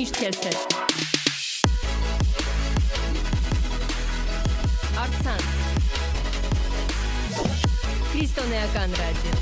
[0.00, 0.60] միշտ քեզ հետ։
[5.00, 5.48] Արցանց։
[8.12, 9.34] Քրիստոնեական ռադիո։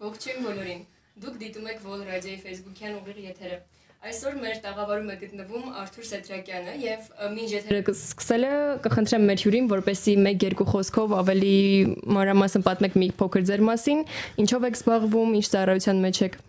[0.00, 0.82] Ողջույն բոլորին։
[1.26, 3.60] Դուք դիտում եք Vol Radio-ի Facebook-յան ուղիղ եթերը։
[4.02, 7.04] Այսօր մեր տաղավարում է գտնվում Արթուր Սետրակյանը եւ
[7.36, 8.48] մինչ եթերը սկսելը
[8.82, 11.52] կխնդրեմ մեր հյուրին, որպեսի 1-2 խոսքով ավելի
[12.16, 14.02] մանրամասն պատմեք մի փոքր ձեր մասին,
[14.42, 16.40] ինչով եք զբաղվում, ինչ ծառայության մեջ եք։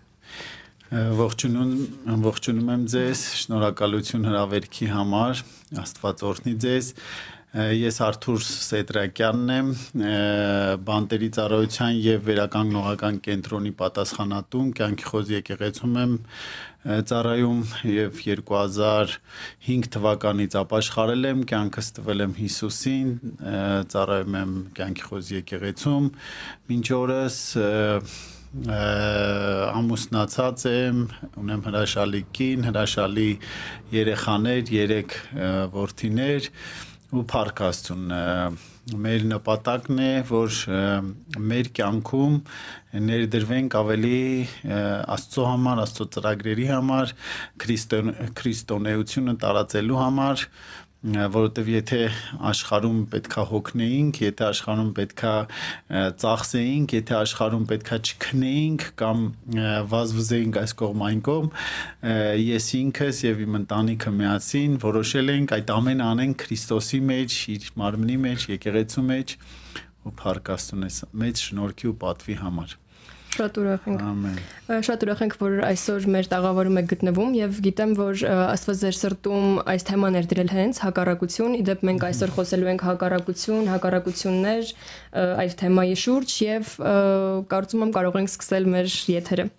[1.21, 1.77] Ողջունում,
[2.25, 5.45] ողջունում եմ ձեզ, շնորհակալություն հրավերքի համար,
[5.83, 6.91] Աստված օրհնի ձեզ։
[7.53, 9.67] Ես Արթուր Սետրակյանն եմ,
[10.87, 16.15] բանտերի ծառայության եւ վերականգնողական կենտրոնի պատասխանատուն, կյանքի խոզ եկեղեցում եմ
[16.83, 23.13] ծառայում եւ 2005 թվականից ապաշխարել եմ, կյանքս տվել եմ Հիսուսին,
[23.93, 26.09] ծառայում եմ կյանքի խոզ եկեղեցում,
[26.73, 27.39] մինչ օրս
[29.73, 30.99] ամուսնացած եմ,
[31.41, 33.29] ունեմ հրաշալի կին, հրաշալի
[33.95, 35.17] երեխաներ, 3
[35.73, 36.51] որդիներ,
[37.13, 38.13] ու Փարք Աստծուն
[38.83, 40.55] մեր նպատակն է որ
[41.39, 42.33] մեր կյանքում
[43.07, 44.19] ներդրվենք ավելի
[45.15, 47.13] Աստծո համար, Աստծո ծրագրերի համար,
[47.63, 50.43] քրիստոնեությունը տարածելու համար,
[51.03, 51.97] որովհետև եթե
[52.47, 55.31] աշխարհում պետքա հոգնեինք, եթե աշխարհում պետքա
[56.23, 59.25] ծախսեինք, եթե աշխարհում պետքա չքնեինք կամ
[59.91, 61.49] վազվզեինք այս կողմ այն կողմ,
[62.43, 68.17] ես ինքս եւ իմ ընտանիքը միասին որոշել ենք այդ ամենը անենք Քրիստոսի մեջ, իր մարմնի
[68.23, 69.35] մեջ, եկեղեցու մեջ
[70.03, 72.79] ու փառքաստունես մեծ շնորհքի ու պատվի համար։
[73.33, 74.35] Շատ ուրախ ենք։ Ամեն։
[74.85, 78.21] Շատ ուրախ ենք, որ այսօր մեր տաղավարում եք գտնվում եւ գիտեմ, որ
[78.53, 83.71] Աստված ձեր սրտում այս թեման էր դրել հենց հակառակություն։ Իդեպ մենք այսօր խոսելու ենք հակառակություն,
[83.73, 84.71] հակառակություններ
[85.43, 86.73] այդ թեմայի շուրջ եւ
[87.53, 89.49] կարծում եմ կարող ենք սկսել մեր եթերը։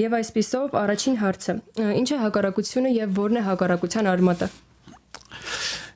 [0.00, 1.54] Եվ այսպիսով առաջին հարցը.
[2.00, 4.48] Ինչ է հակառակությունը եւ ո՞րն է հակառակության արմատը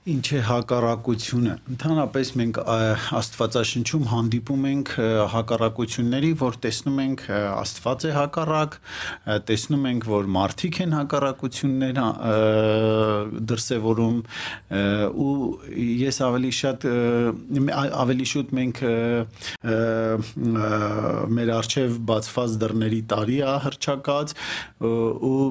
[0.06, 2.58] ինչ է հակառակությունը ընդհանրապես մենք
[3.18, 4.92] աստվածաշնչում հանդիպում ենք
[5.34, 8.76] հակառակությունների որ տեսնում ենք աստված է հակառակ
[9.50, 12.00] տեսնում ենք որ մարդիկ են հակառակություններ
[13.52, 14.20] դրսևորում
[15.28, 15.32] ու
[16.08, 16.86] ես ավելի շատ
[18.04, 18.84] ավելի շուտ մենք
[21.38, 24.38] մեր արչև բացված դռների տարի է հրճակած
[25.32, 25.42] ու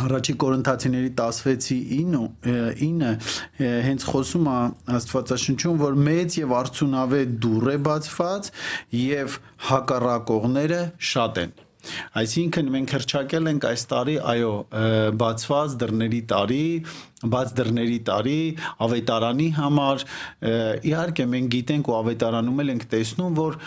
[0.00, 4.58] Առաջի Կորինթացիների 16-ի 9-ը հենց խոսում է
[4.96, 8.52] Աստվածաշնչում, որ մեծ եւ արցունավետ դուռ է բացված
[9.00, 9.40] եւ
[9.70, 11.58] հակառակողները շատ են։
[12.20, 14.50] Այսինքն մենք հրճակել ենք այս տարի, այո,
[15.20, 16.64] բացված դռների տարի,
[17.20, 18.36] բաց դռների տարի
[18.86, 20.04] ավետարանի համար
[20.90, 23.58] իհարկե մենք գիտենք ու ավետարանում ենք տեսնում որ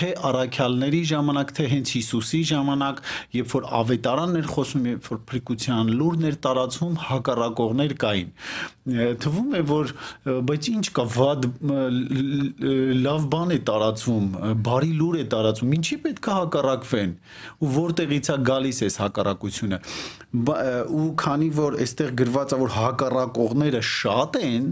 [0.00, 3.00] թե առաքյալների ժամանակ թե հենց Հիսուսի ժամանակ
[3.38, 8.30] երբ որ ավետարանն էր խոսում երբ որ փրկության լուրն էր տարածվում հակառակողներ կային
[9.24, 9.92] թվում է որ
[10.50, 11.48] բայց ինչ կա վատ
[13.00, 14.26] լավ բան է տարածվում
[14.68, 17.12] բարի լուր է տարածվում ինչի պետք է հակառակվեն
[17.60, 19.80] ու որտեղից է գալիս այս հակառակությունը
[20.30, 24.70] ու քանի որ այստեղ գրված ստացա որ հակառակողները շատ են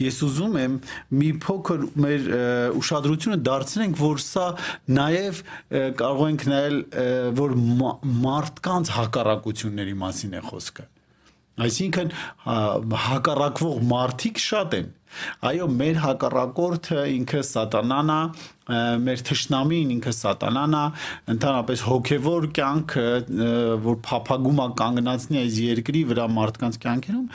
[0.00, 0.76] ես ուզում եմ
[1.20, 2.28] մի փոքր մեր
[2.80, 4.46] ուշադրությունը դարձնենք որ սա
[4.98, 5.42] նաև
[6.00, 6.78] կարող ենք նայել
[7.40, 7.56] որ
[8.24, 10.86] մարդկանց հակառակությունների մասին է խոսքը
[11.60, 12.14] այսինքն
[13.08, 14.88] հակառակվող մարդիկ շատ են
[15.44, 18.18] Այո, մեր հակառակորդը ինքը սատանան է,
[19.04, 20.82] մեր թշնամին ինքը սատանան է,
[21.34, 23.06] ընդհանրապես հոգևոր կյանքը,
[23.86, 27.26] որ փափագում է կանգնացնի այս երկրի վրա մարդկանց կյանքերում,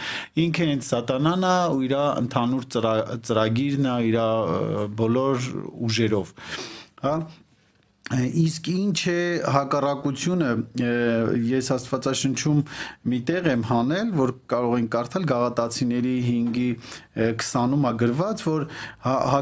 [0.45, 2.69] ինքը հենց սատանան է ու իր ընդհանուր
[3.29, 4.21] ծրագիրն է իր
[5.01, 5.49] բոլոր
[5.89, 6.37] ուժերով։
[7.05, 7.17] Հա
[8.13, 10.49] իսկ ինչ է հակառակությունը
[11.49, 12.59] ես աստվածաշնչում
[13.09, 16.67] մի տեղ եմ հանել որ կարող են կարդալ գաղատացիների 5-ի
[17.41, 18.67] 20-ում է գրված որ
[19.07, 19.41] հա, հա,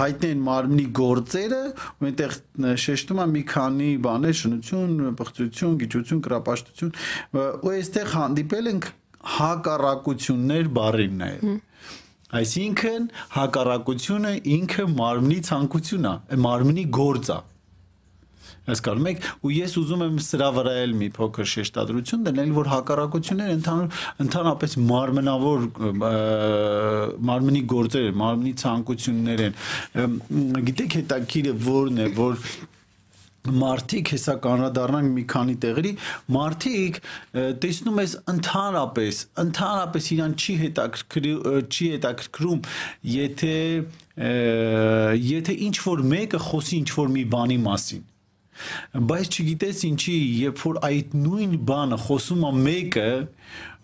[0.00, 1.62] հայտնեն մարմնի գործերը
[1.96, 2.36] ու այնտեղ
[2.84, 6.94] շեշտում է մի քանի բաներ շնություն, բխծություն, գիճություն, կրապաշտություն
[7.40, 8.90] ու այստեղ հանդիպել ենք
[9.36, 11.56] հակառակություններ բառին նաև
[12.34, 13.04] Այսինքն
[13.36, 17.38] հակառակությունը ինքը մարմնի ցանկությունն է, մարմնի գործ է։
[18.66, 23.54] Հասկանում եք, ու ես ուզում եմ սրա վրա էլ մի փոքր շեշտադրություն դնել, որ հակառակությունները
[23.56, 25.66] ընդհանուր ընդհանրապես մարմնավոր
[27.30, 29.54] մարմնի գործեր, մարմնի ցանկություններ են։
[30.66, 32.42] Գիտեք հետաքրիրը ո՞րն է, որ
[33.62, 35.92] մարդիկ հեսա կանրադառնանք մի քանի տեղերի
[36.36, 37.00] մարդիկ
[37.64, 42.60] տեսնում ես ընդհանրապես ընդհանրապես իրան չի հետաքրքրում չի հետաքրքրում
[43.14, 43.56] եթե
[45.30, 48.04] եթե ինչ որ մեկը խոսի ինչ որ մի բանի մասին
[49.10, 53.10] բայց չգիտես ինչի երբ որ այդ նույն բանը խոսում է մեկը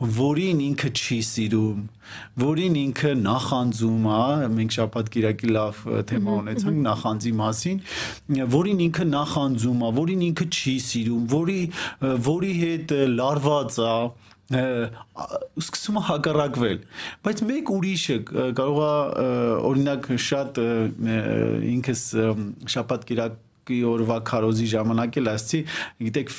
[0.02, 1.82] որին ինքը չի սիրում
[2.42, 7.78] որին ինքը նախանձում է մենք շաբաթ կիրակի լավ թեմա ունեցանք նախանձի մասին
[8.56, 11.60] որին ինքը նախանձում է որին ինքը չի սիրում որի
[12.32, 13.94] որի հետ լարված է
[14.52, 16.82] սկսում է հակառակվել
[17.24, 18.16] բայց մեկ ուրիշը
[18.58, 19.28] կարող է
[19.70, 20.60] օրինակ շատ
[21.72, 22.04] ինքս
[22.74, 23.40] շաբաթ կիրակ
[23.72, 25.60] կի օրվա քարոզի ժամանակ էլ ասցի,
[26.02, 26.32] գիտեք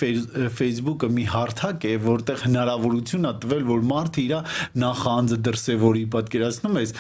[0.60, 4.34] Facebook-ը մի հարթակ է, որտեղ հնարավորություն է տվել, որ մարդը իր
[4.84, 6.96] նախանձը դրսևորի, պատկերացնում ես,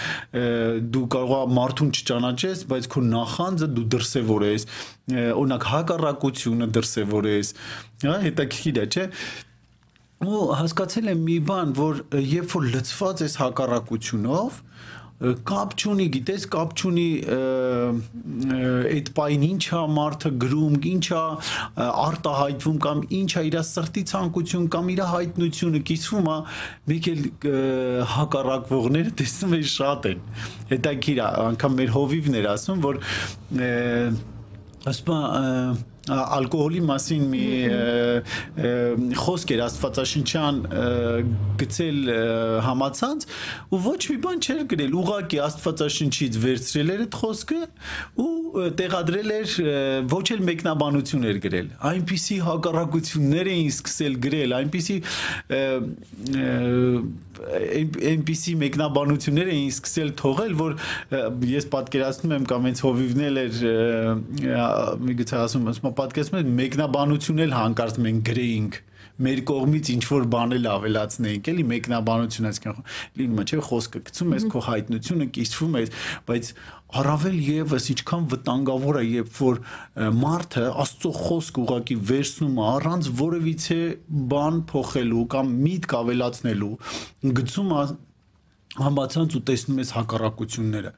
[0.93, 4.67] դու կարող ես մարդուն չճանաչես, բայց քո նախանձը դու դրսևորես,
[5.13, 7.55] օրինակ հակառակությունը դրսևորես,
[8.03, 9.07] հա, հետաքրքիր է, չէ՞
[10.23, 14.59] ու հասկացել եմ մի բան, որ երբ որ լծված ես հակառակությունով,
[15.21, 17.05] կապ չունի, գիտես, կապ չունի
[18.93, 21.21] այդ պայն ինչա մարդը գրում, ինչա
[21.85, 26.37] արտահայտվում կամ ինչա իր սրտի ցանկություն կամ իր հայտնությունը կիսվում է,
[26.91, 27.23] մեկ էլ
[28.17, 30.27] հակառակվողները տեսնում են շատ են։
[30.73, 33.01] Հետաքրիր, անգամ մեր հովիվներ ասում, որ
[34.91, 37.43] ասում ալկոհոլի մասին մի
[39.15, 40.57] խոսք էր աստվածաշնչյան
[41.61, 41.99] գցել
[42.67, 43.27] համացանց
[43.71, 47.61] ու ոչ մի բան չէր գրել ուղակի աստվածաշնչից վերցրել էր այդ խոսքը
[48.19, 49.53] ու տեղադրել էր
[50.11, 54.97] ոչ էլ մեկնաբանություն էր գրել այնպիսի հակառակություններ էին սկսել գրել այնպիսի
[58.11, 60.77] այնպիսի մեկնաբանություններ էին սկսել թողել որ
[61.53, 63.61] ես պատկերացնում եմ կամ հենց հովիվնել էր
[65.09, 68.81] միգուցե ասում ասում պատկերացնում եմ մեկնաբանություն էլ հանկարծ մենք գրեինք
[69.23, 72.79] մեր կողմից ինչ որ բան էլ ավելացնեինք, էլի մեկնաբանություն այսքան
[73.19, 75.91] լինում է, չէ՞, խոսքը գցում ես քո հայտնությունը, կիսվում ես,
[76.29, 76.49] բայց
[76.93, 79.61] առավել եւս ինչքան վտանգավոր է, երբ որ
[80.23, 83.79] մարդը Աստծո խոսք ուղակի վերցնում է առանց որևիցե
[84.33, 86.73] բան փոխելու կամ միտք ավելացնելու,
[87.39, 87.85] գցում է
[88.73, 90.91] համացանց ու տեսնում ես հակառակությունները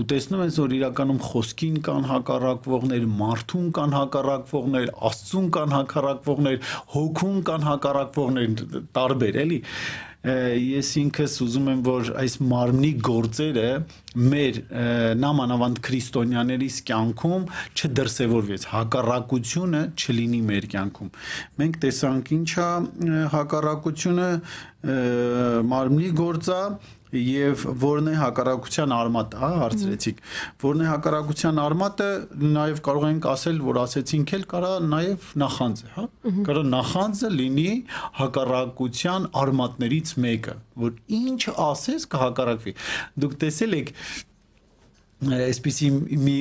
[0.00, 6.60] ու տեսնում ես որ իրականում խոսքին կան հակառակվողներ, մարդուն կան հակառակվողներ, աստծուն կան հակառակվողներ,
[6.96, 8.64] հոգուն կան հակառակվողներ,
[8.98, 9.60] տարբեր էլի
[10.20, 13.68] ես ինքս ուզում եմ որ այս մարմնի գործերը
[14.20, 14.58] մեր
[15.16, 21.10] նամանավանդ քրիստոնյաներիս կյանքում չդրսևորվեց հակառակությունը չլինի մեր կյանքում
[21.62, 22.68] մենք տեսանք ինչա
[23.32, 24.30] հակառակությունը
[25.72, 26.60] մարմնի գործա
[27.16, 30.22] եւ որն է հակառակության արմատը, հա, հարցրեցիք։
[30.62, 32.08] Որն է հակառակության արմատը,
[32.54, 36.06] նաեւ կարող ենք ասել, որ ասեցինք էլ կարա նաեւ նախանձը, հա։
[36.48, 37.68] Կարա նախանձը լինի
[38.20, 42.74] հակառակության արմատներից մեկը, որ ինչ ասես կհակառակվի։
[43.24, 43.94] Դուք տեսել եք
[45.20, 46.34] այսպիսի մի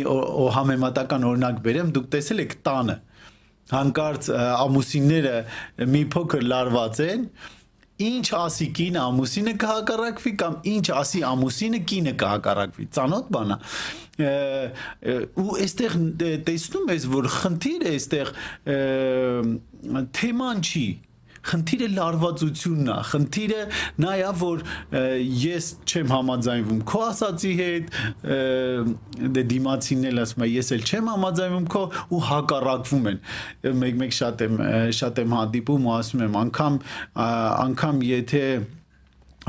[0.56, 2.96] համեմատական օրինակ բերեմ, դուք տեսել եք տանը
[3.70, 5.34] հանկարծ ամուսինները
[5.94, 7.26] մի փոքր լարված են,
[8.00, 13.58] ինչ ասի կինը ամուսինը կհակառակվի կամ ինչ ասի ամուսինը կինը կհակառակվի ծանոթ բանա
[15.40, 15.98] ու այստեղ
[16.48, 18.32] տեսնում ես որ խնդիրը այստեղ
[20.20, 20.88] թեման չի
[21.50, 23.62] խնդիրը լարվածությունն է խնդիրը
[24.04, 24.64] նա է որ
[25.44, 27.94] ես չեմ համաձայնվում քո ասացի հետ
[29.38, 33.22] դե դիմացինն էլ ասում է ես էլ չեմ համաձայնվում քո ու հակառակվում են
[33.86, 34.60] մեկ-մեկ շատ եմ
[35.00, 36.84] շատ եմ հանդիպում ու ասում եմ անգամ
[37.70, 38.46] անգամ եթե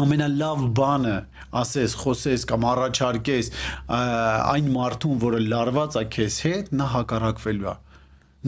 [0.00, 1.14] ամենալավ բանը
[1.60, 3.50] ասես, խոսես կամ առաջարկես
[3.90, 7.74] այն մարդուն, որը լարված է քեզ հետ, նա հակառակվելու է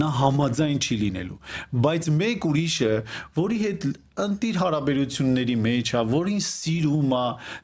[0.00, 1.38] նա համաձայն չի լինելու
[1.86, 2.92] բայց մեկ ուրիշը
[3.38, 3.86] որի հետ
[4.20, 7.22] ընտիր հարաբերությունների մեջ է որին սիրում է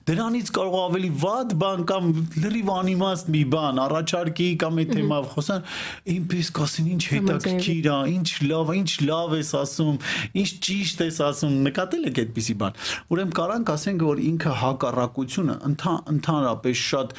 [0.08, 2.08] դրանից կարող ավելի վատ բան կամ
[2.44, 5.68] լրիվ անիմաստ մի բան առաջարկի կամ այդ թեմայով խոսան
[6.14, 10.02] այնպես կասեն ինչ հետաքրքիր է ինչ լավ ինչ լավ ես ասում
[10.42, 16.84] ինչ ճիշտ ես ասում նկատել եք այդպիսի բան ուրեմն կարանք ասենք որ ինքը հակառակությունը ընդհանրապես
[16.88, 17.16] շատ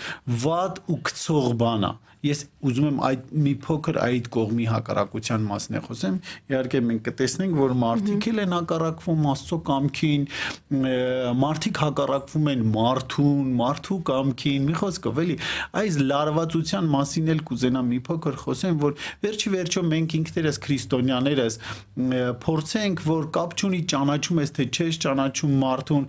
[0.50, 1.95] վատ ու գցող բան է
[2.25, 6.15] ես ուզում եմ այդ մի փոքր այդ կողմի հակառակության մասն է խոսեմ
[6.51, 10.25] իհարկե մենք կտեսնենք որ մարդիկ էլ են հակառակվում հակառակվում Աստծո կամքին,
[11.39, 15.35] մարդիկ հակառակվում են մարդուն, մարդու կամքին, մի խոսքով էլի,
[15.79, 18.95] այս լարվածության մասին էլ կուզենամ մի փոքր խոսեմ, որ
[19.25, 21.59] վերջի վերջո մենք ինքներս քրիստոնյաներս
[22.45, 26.05] փորձենք, որ կապ չունի ճանաչում ես թե չես ճանաչում մարդուն,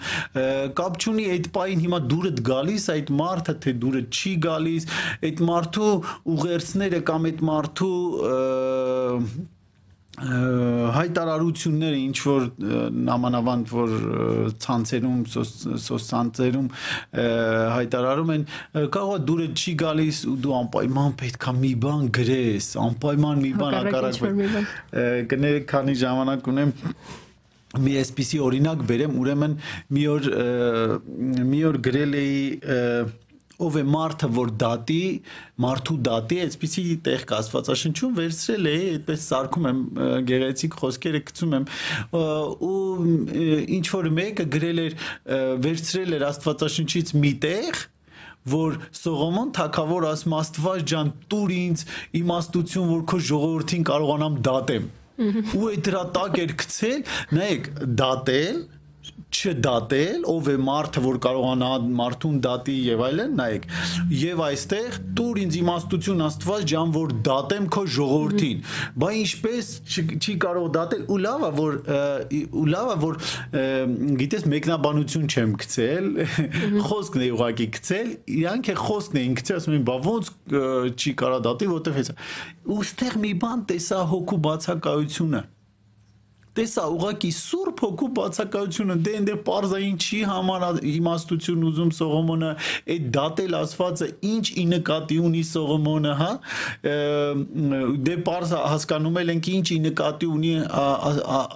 [0.81, 4.91] կապ չունի այդ պայն հիմա դուրդ գալիս այդ մարդը թե դուրը չի գալիս,
[5.31, 5.95] այդ մարդու
[6.37, 7.97] ուղերձները կամ այդ մարդու
[10.21, 12.43] հայտարարությունները ինչ որ
[13.09, 13.95] նամանավանդ որ
[14.65, 15.23] ցանցերում
[15.85, 16.67] սոցցանցերում
[17.77, 18.45] հայտարարում են
[18.97, 24.21] կարող դուրը չի գալիս ու դու անպայման պետքա մի բան գրես անպայման մի բան հակառակ
[25.33, 26.77] կներեք քանի ժամանակ ունեմ
[27.81, 29.57] մի էսպիսի օրինակ բերեմ ուրեմն
[29.95, 30.31] մի օր
[31.49, 32.41] մի օր գրել էի
[33.67, 35.05] ով է մարդը որ դատի
[35.65, 39.81] մարդու դատի այսպեսի տեղ կասվածաշնչում վերցրել է այդպես սարքում եմ
[40.31, 41.69] գեղեցիկ խոսքերը գցում եմ
[42.71, 42.75] ու
[43.79, 44.99] ինչ որ մեկը գրել էր
[45.69, 47.83] վերցրել էր աստվածաշնչից մի տեղ
[48.51, 51.83] որ Սողոմոն թակավոր ասում Աստված ջան տուր ինձ
[52.21, 54.87] իմաստություն որ քո ժողովրդին կարողանամ դատեմ
[55.21, 57.03] ու այդ դրա տակ էր գցել
[57.37, 57.67] նայեք
[58.01, 58.63] դատել
[59.31, 61.69] չդատել, ով է մարդը, որ կարողանա
[62.01, 63.67] մարդուն դատի եւ այլն, նայեք։
[64.21, 68.65] Եվ այստեղ դուր ինձ իմաստություն Աստված ջան, որ դատեմ քո ժողովրդին։
[69.01, 71.79] Բա ինչպես չի կարող դատել ու լավ է որ
[72.61, 73.21] ու լավ է որ
[74.21, 76.11] գիտես մեկնաբանություն չեմ գցել,
[76.91, 80.35] խոսքն է ուղակի գցել, իրանք է խոսքն էին գցել, ասում են, բա ոնց
[81.01, 82.19] չի կարող դատի, որտեվ հեսա։
[82.71, 85.47] Ու ստեղ մի բան տեսա հոգու բացակայությունը
[86.59, 92.51] տեսա ուղակի սուրբ հոգու բացակայությունը դե ընդ parzayin չի համար իմաստություն ուզում Սողոմոնը
[92.95, 96.31] այդ դատել ասվածը ինչ ի նկատի ունի Սողոմոնը հա
[98.11, 100.53] դե parza հասկանում ենք ինչ ի նկատի ունի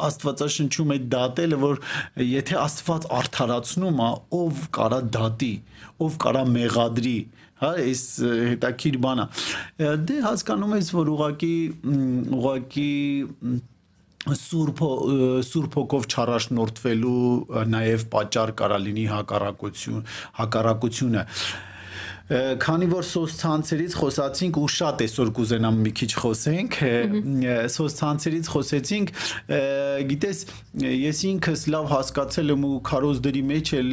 [0.09, 1.83] Աստվածաշնչում այդ դատելը որ
[2.31, 4.11] եթե Աստված արդարացնում է
[4.41, 5.55] ով կարա դատի
[6.05, 7.19] ով կարա մեղադրի
[7.63, 8.03] հա այս
[8.51, 9.27] հետաքրիր բանա
[10.09, 11.55] դե հասկանում ես որ ուղակի
[12.39, 12.91] ուղակի
[14.25, 14.81] սուրբ
[15.45, 20.01] սուրբ հոգով չարաշնորթվելու նաև պատճառ կարա լինի հակառակություն
[20.41, 21.25] հակառակությունը
[22.25, 26.77] քանի որ սոցցանցերից խոսացինք ու շատ այսօր կուզենամ մի քիչ խոսենք
[27.75, 29.11] սոցցանցերից խոսեցինք
[30.09, 30.39] գիտես
[30.89, 33.91] ես ինքս լավ հասկացել եմ ու քարոզների մեջ էլ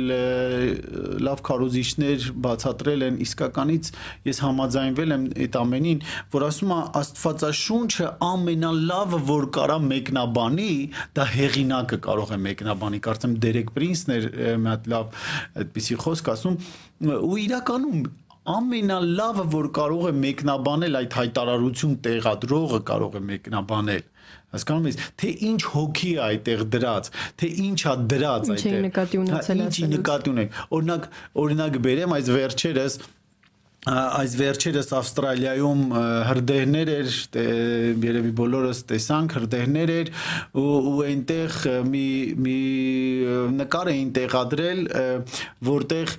[1.28, 3.92] լավ քարոզիչներ բացատրել են իսկականից
[4.32, 10.72] ես համաձայնվել եմ այդ ամենին որ ասում է աստվածաշունչը ամենալավը որ կարա մեկնաբանի
[11.20, 14.32] դա հեղինակը կարող է մեկնաբանի կարծեմ Դերեկ Պրինսն էր
[14.64, 15.22] մի հատ լավ
[15.66, 16.58] այդպիսի խոսք ասում
[17.02, 18.02] ու իրականում
[18.50, 24.08] ամենալավը որ կարող է մեկնաբանել այդ հայտարարություն տեղադրողը կարող է մեկնաբանել
[24.52, 27.10] հասկանում ես թե ինչ հոգի է այդտեղ դրած
[27.42, 31.08] թե ինչա դրած այդտեղ ինչ նկատի ունեցել ասել ինչ նկատի ունեք օրինակ
[31.44, 32.98] օրինակ բերեմ այս վերջերս
[33.82, 35.80] այս վերջերս Ավստրալիայում
[36.28, 37.08] հրդեհներ էր,
[38.06, 40.12] երևի բոլորս տեսանք հրդեհներ էր
[40.62, 41.56] ու ու այնտեղ
[41.90, 42.04] մի
[42.46, 42.54] մի
[43.58, 44.82] նկար էին տեղադրել,
[45.66, 46.14] որտեղ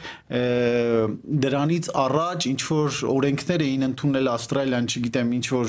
[1.46, 5.68] դրանից առաջ ինչ որ օրենքներ էին ընդունել Ավստրալիան, չգիտեմ, ինչ որ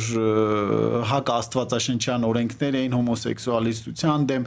[1.14, 4.44] հակ աստվածաշնչյան օրենքներ էին հոմոսեքսուալիստության դեմ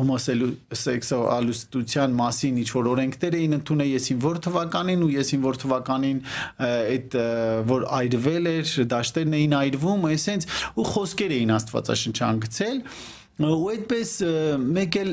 [0.00, 6.22] հոմոսեքսուալիստության մասին ինչ որ օրենքներ էին ընդունել, եսին որ թվականին ու եսին որ թվականին բանին
[6.66, 7.16] այդ
[7.70, 12.80] որ այրվել էր, դաշտերն էին այրվում, այսենց ու խոսքեր էին Աստվածաշնչան գցել
[13.36, 14.10] ու այդպես
[14.64, 15.10] մեկ էլ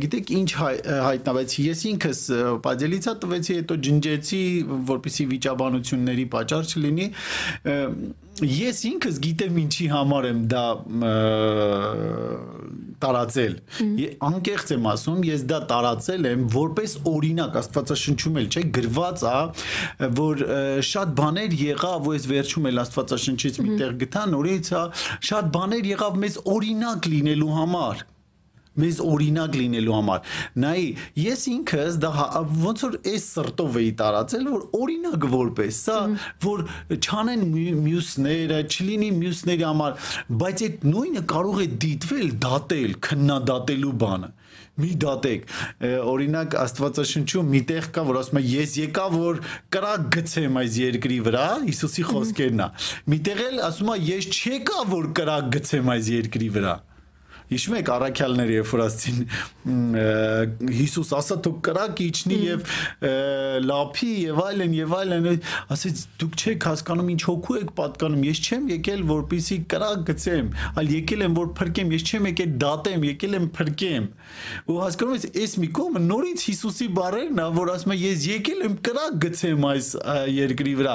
[0.00, 1.56] գիտեք ինչ հայտնվեց.
[1.60, 2.20] Ես ինքս
[2.64, 4.40] պատելիցա տվեցի հետո ջնջեցի
[4.88, 7.08] որպեսի վիճաբանությունների պատճառ չլինի
[8.46, 10.64] ես ինքս գիտեմ ինչի համար եմ դա
[13.00, 13.56] տարածել։
[14.28, 19.40] Անկեղծ եմ ասում, ես դա տարածել եմ որպես օրինակ Աստվածաշնչում էլ, չէ, գրված է,
[20.20, 20.44] որ
[20.90, 24.86] շատ բաներ եղավ, ու ես վերջում էլ Աստվածաշնչից միտեղ գտա, նորից է,
[25.30, 28.08] շատ բաներ եղավ մեզ օրինակ լինելու համար
[28.78, 30.82] մեզ օրինակ լինելու համար։ Նայ,
[31.20, 32.26] ես ինքս դա հա,
[32.64, 35.98] ոնց որ այս սրտով էի տարածել, որ օրինակ որպես, սա
[36.46, 36.64] որ
[37.00, 37.46] չանեն
[37.86, 40.12] մյուսները, չլինի մյուսների համար,
[40.42, 44.30] բայց այդ նույնը կարող է դիտվել, դատել, քննադատելու բանը
[44.80, 45.46] մի դատեք
[46.08, 49.40] օրինակ աստվածաշնչում մի տեղ կա որ ասում է ես եկա որ
[49.74, 52.68] կրակ գցեմ այս երկրի վրա Հիսուսի խոսքերն է
[53.14, 56.76] միտեղ էլ ասում է ես չեկա որ կրակ գցեմ այս երկրի վրա
[57.50, 59.24] հիշում եք առաքյալները երբ որ ասցին
[60.80, 62.68] Հիսուս ասա դու կրակ իջնի եւ
[63.66, 65.28] լափի եւ այլն եւ այլն
[65.74, 70.92] ասեց դուք չեք հասկանում ինչ հոգու եք պատկանում ես չեմ եկել որպիսի կրակ գցեմ այլ
[70.94, 74.08] եկել եմ որ փրկեմ ես չեմ եկել դատեմ եկել եմ փրկեմ
[74.70, 78.64] ու հասկանում ես այս մի կողմը նորից Հիսուսի բառերն ա որ ասում է ես եկել
[78.70, 79.90] եմ կրակ գցեմ այս
[80.40, 80.94] երկրի վրա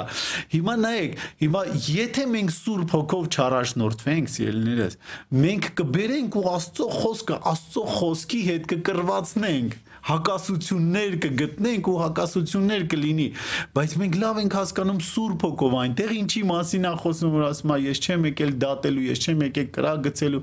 [0.56, 4.98] հիմա նայեք հիմա եթե մենք Սուրբ Հոգով չարաշնորթվենք սիրելիներս
[5.46, 9.76] մենք կբերենք ու Աստծո խոսքը Աստծո խոսքի հետ կկրվածնենք
[10.06, 13.26] հակասություններ կգտնենք ու հակասություններ կլինի
[13.74, 17.78] բայց մենք լավ ենք հասկանում Սուրբ Հոգով այնտեղ ինչի մասին է խոսում որ ասում է
[17.86, 20.42] ես չեմ եկել դատելու ես չեմ եկել կրակ գցելու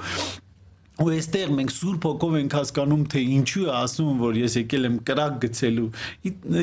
[1.02, 4.98] ու այստեղ մենք Սուրբ Հոգով ենք հասկանում թե ինչու է ասում որ ես եկել եմ
[5.10, 5.86] կրակ գցելու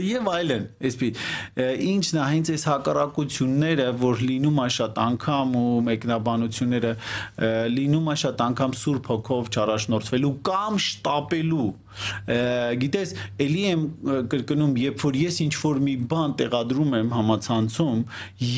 [0.07, 1.09] եւ այլն այսպի
[1.91, 6.93] ինչն է հենց այս հակառակությունները որ լինում է շատ անգամ ու մեկնաբանությունները
[7.75, 11.69] լինում է շատ անգամ Սուրբ Հոգով չարաշնորթվելու կամ շտապելու
[12.87, 13.87] գիտես ելի եմ
[14.31, 18.05] կրկնում երբ որ ես ինչ որ մի բան տեղադրում եմ համացանցում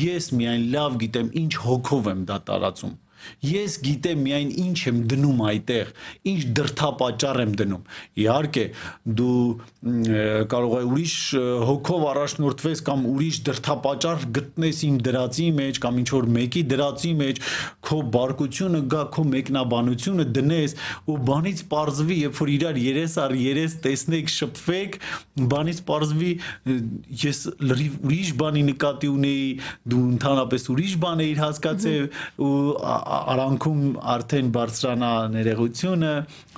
[0.03, 2.99] ես միայն լավ գիտեմ ինչ հոգով եմ դա տարածում
[3.43, 5.93] Ես գիտեմ միայն ինչ եմ դնում այդտեղ,
[6.33, 7.83] ինչ դրթապաճառ եմ դնում։
[8.23, 8.65] Իհարկե,
[9.19, 9.39] դու
[10.53, 11.15] կարող ես ուրիշ
[11.67, 17.41] հոգով առաջնորդվես կամ ուրիշ դրթապաճառ գտնես իմ դրածի մեջ կամ ինչ որ մեկի դրածի մեջ,
[17.83, 20.75] քո բարկությունը գա, քո մեկնաբանությունը դնես
[21.09, 24.97] ու բանից parzvi, երբ որ իրար երես առ երես տեսնեք, շփվեք,
[25.53, 26.31] բանից parzvi
[27.23, 29.47] ես լրիվ ուրիշ բանի նկատի ունեի,
[29.93, 32.07] դու ընդհանրապես ուրիշ բան էիր հասկացել
[32.43, 32.53] ու
[33.33, 33.81] արանքում
[34.13, 36.13] արդեն բարձրանա ներեղությունը,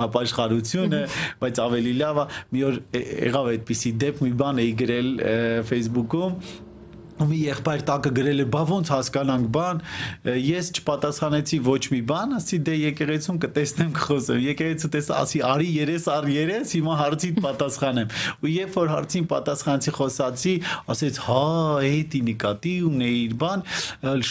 [0.06, 1.02] ապաշխարությունը,
[1.42, 5.12] բայց ավելի լավ է մի օր եղավ այդպիսի դեպք, մի բան էի գրել
[5.72, 6.65] Facebook-ում ու
[7.16, 9.78] մի եղբայր տակը գրել է, բա ոնց հասկանանք բան,
[10.36, 16.08] ես չպատասխանեցի ոչ մի բան, ասի դե եկեղեցում կտեսնեմ կխոսեմ։ Եկեղեցու տես ասի արի երես
[16.12, 18.12] առ երես, հիմա հարցիդ պատասխանեմ։
[18.44, 20.56] Ու երբ որ հարցին պատասխանեցի խոսացի,
[20.92, 21.46] ասեց հա,
[21.96, 23.66] էդի նկատի ունեի իր բան,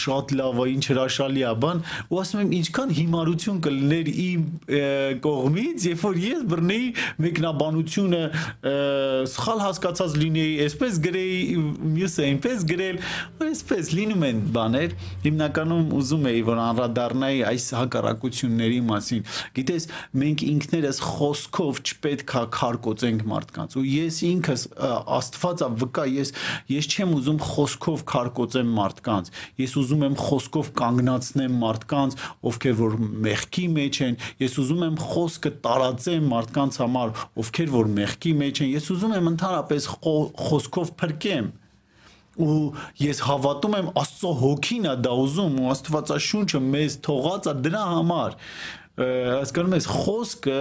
[0.05, 4.45] շատ լավ է, ինչ հրաշալի է բան, ու ասում եմ ինչքան հիմարություն կլներ իմ
[5.25, 6.87] կողմից, երբ որ ես բռնեի
[7.25, 8.21] մեկնաբանությունը
[9.35, 11.39] սխալ հասկացած լինեի, այսպես գրեի,
[11.95, 13.01] մյուսը այնպես գրել,
[13.45, 19.23] այսպես լինում են բաներ։ Հիմնականում ուզում էի, որ անդրադառնայի այս հակառակությունների մասին։
[19.55, 19.87] Գիտես,
[20.21, 24.65] մենք ինքներս խոսքով չպետք է քարկոծենք մարդկանց։ Ու ես ինքս
[25.15, 26.31] Աստվածա վկա, ես
[26.71, 32.17] ես չեմ ուզում խոսքով քարկոծեմ մարդկանց։ Ես ուզում եմ խոսքով կանգնացնեմ մարդկանց,
[32.51, 37.13] ովքեր որ մեղքի մեջ են։ Ես ուզում եմ խոսքը տարածեմ մարդկանց համար,
[37.45, 39.91] ովքեր որ մեղքի մեջ են։ Ես ուզում եմ ընդհանրապես
[40.45, 41.53] խոսքով փրկեմ
[42.41, 42.61] ու
[43.01, 48.39] ես հավատում եմ Աստծո հոգին է դա ուզում ու Աստվածաշունչը մեզ թողած է դրա համար
[48.95, 50.59] հասկանում ես խոսքը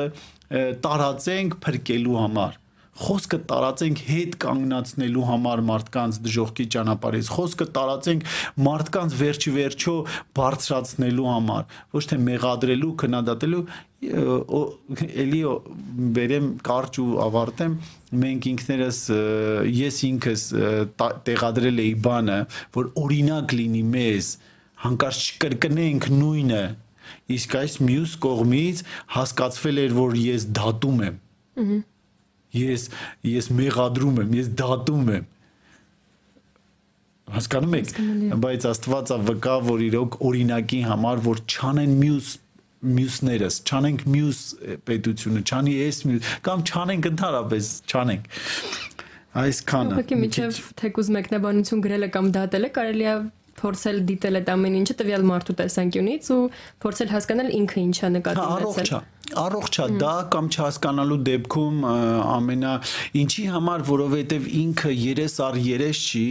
[0.84, 2.60] տարածենք փրկելու համար
[2.94, 8.28] խոսքը տարածենք հետ կանգնացնելու համար մարդկանց դժողքի ճանապարհից խոսքը տարածենք
[8.68, 9.94] մարդկանց վերջի վերջո
[10.38, 13.64] բարձրացնելու համար ոչ թե մեղադրելու քննադատելու
[14.04, 15.40] էլի
[16.16, 17.76] բերեմ կարճ ու ավարտեմ
[18.24, 19.00] մենք ինքներս
[19.74, 20.44] ես ինքս
[21.28, 22.38] տեղադրել էի բանը
[22.76, 24.30] որ օրինակ լինի մեզ
[24.84, 26.62] հանկարծ չկրկնենք նույնը
[27.34, 28.82] իսկ այս մյուս կողմից
[29.16, 31.20] հասկացվել էր որ ես դատում եմ
[32.54, 32.88] ես
[33.28, 35.30] ես մեղադրում եմ ես դատում եմ
[37.34, 37.92] հասկանում եք
[38.44, 42.32] բայց աստվածը վկա որ իրոք օրինակի համար որ չանեն մյուս
[42.84, 44.40] մյուսներս, չանենք մյուս
[44.88, 45.76] պետությունը, չանի
[46.10, 48.28] մյուս կամ չանենք ընդհանրապես, չանենք
[49.44, 53.16] այսքանը։ Ուղղակի միջև թեկուզ մեկնաբանություն գրելը կամ դատելը կարելի է
[53.54, 56.38] փորձել դիտել այդ ամեն ինչը տվյալ մարդու տեսանկյունից ու
[56.84, 61.84] փորձել հասկանալ ինքը ինչա նկատի ունեցել։ Առողջ է առողջ է դա կամ չհասկանալու դեպքում
[62.34, 62.72] ամենա
[63.20, 66.24] ինչի համար որովհետև ինքը երես առ երես չի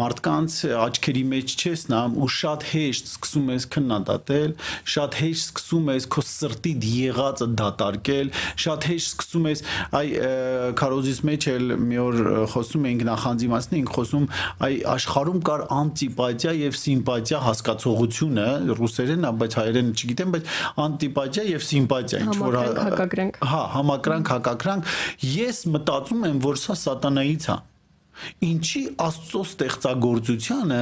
[0.00, 4.54] մարդկանց աչքերի մեջ չես նամ ու շատ հեշտ սկսում ես քննադատել
[4.94, 8.32] շատ հեշտ սկսում ես քո սրտիդ եղածը դատարկել
[8.64, 9.64] շատ հեշտ սկսում ես
[9.98, 10.06] այ
[10.78, 12.20] քարոզից մեջ էլ մի օր
[12.54, 14.26] խոսում էինք նախանձի մասին էինք խոսում
[14.68, 20.52] այ աշխարհում կար անտիպաթիա եւ սիմպաթիա հասկացողությունը ռուսերեն, բայց հայերեն չգիտեմ, բայց
[20.84, 24.94] անտիպաթիա եւ սիմպաթիա ինչ որ հակակրանք հա համակրանք հակակրանք
[25.38, 27.58] ես մտածում եմ որ սա սատանայից է
[28.48, 30.80] Ինչի Աստծո ստեղծագործությանը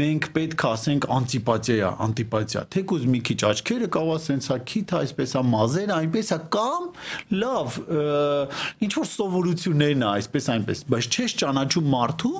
[0.00, 5.42] մենք պետք է ասենք անտիպաթիա, անտիպաթիա։ Թեկուզ մի քիչ աչքերը կավա սենցա քիթ այսպես է
[5.54, 6.86] մազերը, այնպես է կամ
[7.44, 7.78] լավ,
[8.84, 12.36] ինչ որ սովորություններն է այսպես այնպես, բայց չես ճանաչում մարդու,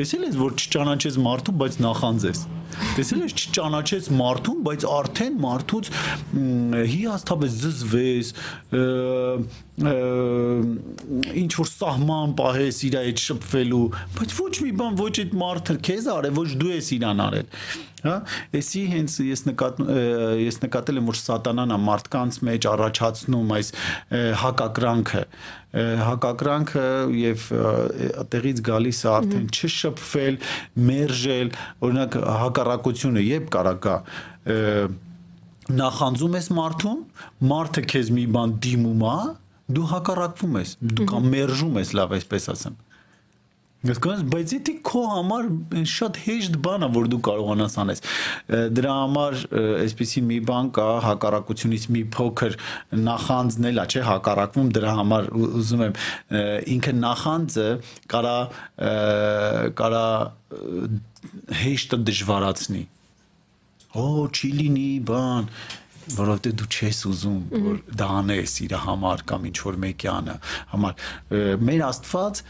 [0.00, 2.42] տեսել ես որ չճանաչես մարդու, բայց նախանձես։
[2.96, 5.88] Տեսել ես չճանաչեց մարդուն, բայց արդեն մարդուց
[6.92, 8.30] հիաստապես զզվես,
[9.80, 13.84] ինչ որ սահման պահես իր այդ շփվելու,
[14.18, 17.48] բայց ոչ մի բան ոչ այդ մարդը քեզ արել, ոչ դու ես իրան արել
[18.04, 18.16] հա?
[18.56, 19.80] Էսի հենց ես նկատ
[20.40, 23.72] ես նկատել եմ որ սատանան է մարդկանց մեջ առաջացնում այս
[24.40, 25.24] հակակրանքը
[26.10, 26.86] հակակրանքը
[27.20, 27.44] եւ
[28.32, 30.40] տեղից գալիս է արդեն չշփվել,
[30.90, 31.52] մերժել,
[31.86, 33.96] օրինակ հակառակությունը երբ կարա գա
[35.70, 37.04] նախանձում ես մարդուն,
[37.50, 39.18] մարդը քեզ մի բան դիմում է,
[39.76, 42.78] դու հակառակվում ես, դու կամ մերժում ես, լավ այսպես ասեմ։
[43.80, 45.46] Գիտես, բայց դա քո համար
[45.88, 48.02] շատ հեշտ բան է, որ դու կարողանաս անես։
[48.76, 49.36] Դրա համար
[49.86, 52.58] այսպեսի մի բան կա, հակառակությունից մի փոքր
[53.08, 55.96] նախանձնել, չէ, հակառակվում դրա համար ուզում եմ
[56.76, 57.68] ինքը նախանձը
[58.12, 58.36] կարա
[59.80, 60.06] կարա
[61.64, 62.84] հեշտը դժվարացնի։
[63.96, 65.48] Օ, չի լինի բան,
[66.16, 70.36] որովհետեւ դու չես ուզում որ դա անես իր համար կամ ինչ որ մեկյանը
[70.70, 71.04] համար
[71.68, 72.40] մեր Աստված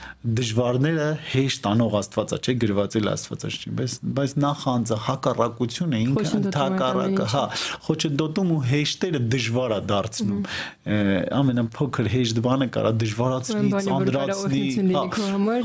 [0.40, 7.44] դժվարները հեշտ անող Աստվածա չէ գրվածել Աստվածաշնչին բայց բայց նախանձը հակառակությունը ինքը ընդհակառակը հա
[7.88, 10.42] խոչընդոտում ու հեշտերը դժվար է դարձնում
[11.40, 15.04] ամենափոքր հեշտ բանը կարա դժվարացնի ծանրացնի հա,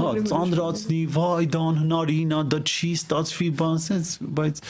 [0.02, 4.64] հա ծանրացնի վայ դա անհնարին է դա չի ստացվի բան sense բայց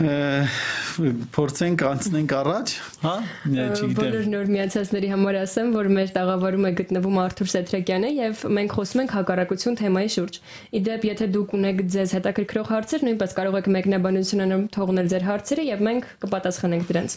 [0.00, 3.12] փորձենք անցնենք առաջ, հա?
[3.50, 8.76] Չգիտեմ։ Բոլոր նոր միացածների համար ասեմ, որ մեր տաղավարում է գտնվում Արթուր Սեթրակյանը եւ մենք
[8.76, 10.38] խոսում ենք հակառակություն թեմայի շուրջ։
[10.80, 15.84] Իդեպ, եթե դուք ունեք ձեզ հետաքրքրող հարցեր, նույնպես կարող եք մեկնաբանություններում թողնել ձեր հարցերը եւ
[15.90, 17.16] մենք կպատասխանենք դրանց։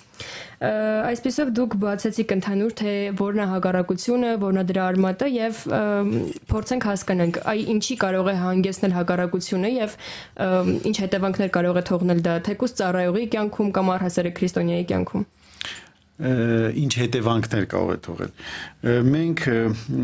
[0.63, 5.60] Այսպեսով դուք բացեցիք ընդհանուր թե որն է հակառակությունը, որն է դրա արմատը եւ
[6.54, 9.98] փորձենք հասկանանք, այ ինչի կարող է հանգեցնել հակառակությունը եւ
[10.88, 12.38] ինչ հետևանքներ կարող է թողնել դա
[12.74, 15.26] թեկուս ծառայողի կյանքում կամ առհասարակ քրիստոնյայի կյանքում
[16.24, 18.34] ինչ հետևանքներ կարող է թողել։
[19.14, 19.40] Մենք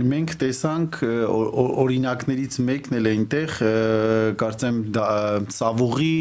[0.09, 0.97] մենք տեսանք
[1.83, 3.53] օրինակներից մեկն էլ այնտեղ
[4.41, 4.79] կարծեմ
[5.53, 6.17] Սավուղի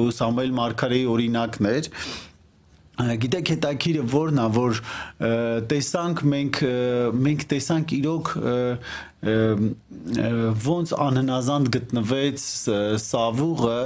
[0.00, 1.90] ու Սամուել Մարկարեի օրինակներ,
[2.98, 4.78] գիտեք հետաքրիրը որն է որ
[5.70, 6.60] տեսանք մենք
[7.26, 8.30] մենք տեսանք իրոք
[10.64, 12.46] ոնց անհնազանդ գտնվեց
[13.04, 13.78] Սավուղը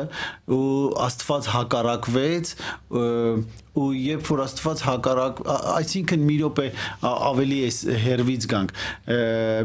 [0.56, 0.70] ու
[1.06, 2.52] Աստված հակարակվեց
[2.92, 5.42] ու երբ որ Աստված հակարակ
[5.76, 6.68] այսինքն մի րոպե
[7.12, 8.76] ավելի էս հերվից գանք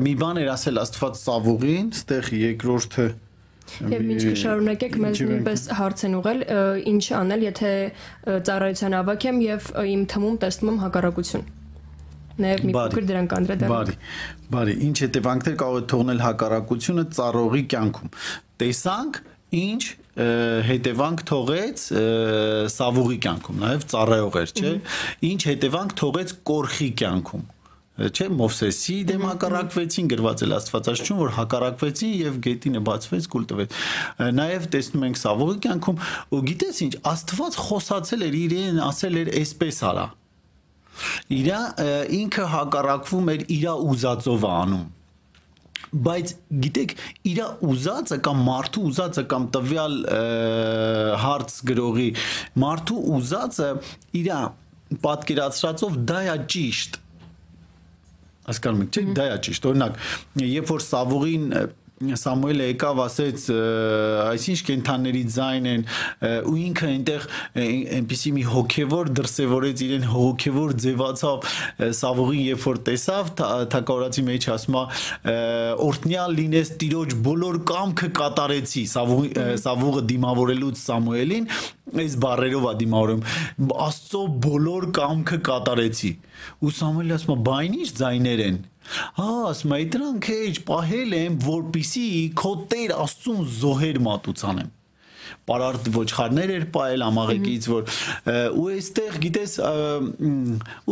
[0.07, 3.07] մի բան էր ասել Աստված Սավուղին, ստեղ երկրորդը
[3.91, 6.41] Եվ ինչ կշարունակեք մեզ նույնպես հարց են ուղել,
[6.91, 7.71] ինչ անել, եթե
[8.47, 11.45] ծառայության ավակ եմ եւ իմ թմում տեսնում եմ հակառակություն։
[12.37, 13.95] Նաև մի փոքր դրան կանդրադառնանք։ Բարի։
[14.53, 18.11] Բարի, ինչ հետևանքներ կարող է թողնել հակառակությունը ծառողի կյանքում։
[18.61, 19.21] Տեսանք
[19.57, 19.83] ինչ
[20.67, 21.83] հետևանք թողեց
[22.73, 24.71] սավուղի կյանքում, նաև ծառայող էր, չէ՞։
[25.27, 27.45] Ինչ հետևանք թողեց կորխի կյանքում
[27.97, 33.77] չէ Մովսեսի դեմ հակառակվեցին գրված էլ Աստվածաշունչում որ հակառակվեցին եւ գետինը բացվեց կուլ տվեց
[34.37, 36.03] նաեւ տեսնում ենք Սավողի կյանքում
[36.37, 40.05] ու գիտես ինչ Աստված խոսացել էր իրեն ասել էր այսպես արա
[41.37, 41.63] իրա
[42.17, 44.85] ինքը հակառակվում էր իրա ուզածով անում
[45.87, 46.31] բայց
[46.63, 46.93] գիտեք
[47.31, 49.93] իրա ուզածը կամ մարդու ուզածը կամ տվյալ
[51.23, 52.07] հարց գրողի
[52.63, 53.69] մարդու ուզածը
[54.21, 54.39] իրա
[55.05, 56.99] պատկերացրածով դա է ճիշտ
[58.47, 59.99] հասկանում եք, չէ՞, դա է ճիշտ։ Օրինակ,
[60.47, 61.45] երբ որ Սավուղին
[61.97, 63.45] Սամուելը եկավ ասեց
[64.27, 65.85] այսինչ կենթանների ձայն են
[66.45, 67.23] ու ինքը այնտեղ
[67.63, 71.47] այնպիսի մի հոգևոր դրսևորեց իրեն հոգևոր ձևացավ
[71.97, 73.31] Սավուղին երբ որ տեսավ
[73.73, 74.85] թակավորացի մեջ ասում է
[75.87, 81.51] օրտնյալ լինես տիրոջ բոլոր կամքը կատարեցի Սավուղը դիմավորելուց Սամուելին
[81.97, 83.21] այս բառերով է դիմավորում
[83.87, 86.15] Աստծո բոլոր կամքը կատարեցի
[86.61, 88.65] ու Սամուելը ասում է բա ինչ ձայներ են
[89.17, 92.07] Հա, ասում եմ, դրանք էջ պահել եմ, որպիսի
[92.39, 94.73] քո Տեր Աստծուն զոհեր մատուցանեմ
[95.47, 97.93] պարարտ ոչխարներ էր ողել ամաղեկից որ
[98.57, 99.53] ու այստեղ գիտես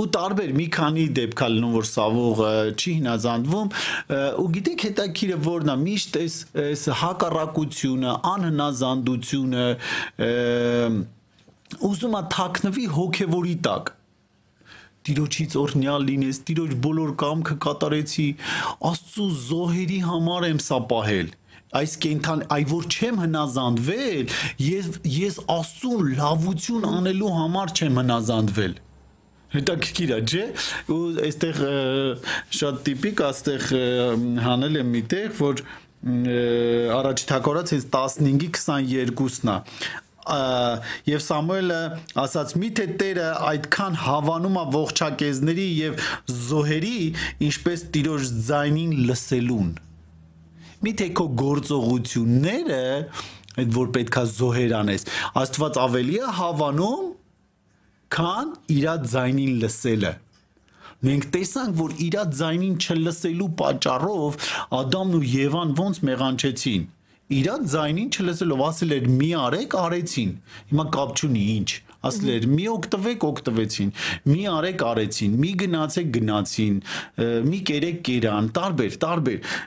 [0.01, 2.41] ու տարբեր մի քանի դեպք ա լինում որ սավող
[2.75, 3.73] չի հնազանդվում
[4.43, 9.67] ու գիտեք հետաքրիրը որն է միշտ այս այս հակառակությունը անհնազանդությունը
[11.89, 13.93] ուզում է թաքնվի հոգևորի տակ
[15.05, 18.27] Տիրոջից օրնյալ լինես, Տիրոջ բոլոր կամքը կատարեցի,
[18.91, 21.33] Աստծո զոհերի համար եմ սա պահել
[21.75, 28.75] այս կենթան այ որ չեմ հնազանդվել ես ես աստծուն լավություն անելու համար չեմ հնազանդվել
[29.55, 30.45] հետաքրքիր է չէ
[30.95, 31.59] ու այստեղ
[32.59, 33.67] շատ տիպիկ այստեղ
[34.45, 35.65] հանել եմ միտեղ որ
[36.95, 39.59] առաջի թակորած հենց 15-ի 22-ն է
[40.25, 41.79] եւ Սամուելը
[42.23, 46.05] ասաց միթե Տերը այդքան հավանում է ողջակեզների եւ
[46.49, 46.99] զոհերի
[47.49, 49.69] ինչպես տիրոջ ձայնին լսելուն
[50.85, 52.81] միթե քո գործողությունները
[53.61, 55.07] այդ որ պետքա զոհեր անես
[55.45, 57.05] աստված ավելի է հավանում
[58.15, 60.13] քան իր ձայնին լսելը
[61.05, 64.38] մենք տեսանք որ իր ձայնին չլսելու պատճառով
[64.79, 66.85] Ադամն ու Եվան ոնց մեղանչեցին
[67.33, 70.33] իրա ձայնին չլսելով ասել էր մի արեք արեցին
[70.71, 71.69] հիմա կապ չունի ինչ
[72.05, 73.91] ասել էր մի օգտվեք օգտվեցին
[74.29, 76.75] մի արեք արեցին մի գնացեք գնացին
[77.49, 79.57] մի կերեք կերան տարբեր տարբեր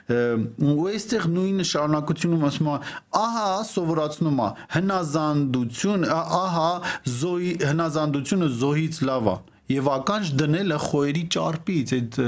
[0.69, 2.77] ու այստեղ նույն շարունակությունում ասում է.
[3.19, 6.71] Ահա սովորացնում է հնազանդություն ահա
[7.19, 9.37] զոհի հնազանդությունը զոհից լավ է
[9.69, 12.19] եւ ականջ դնելը խոյերի ճարպից այդ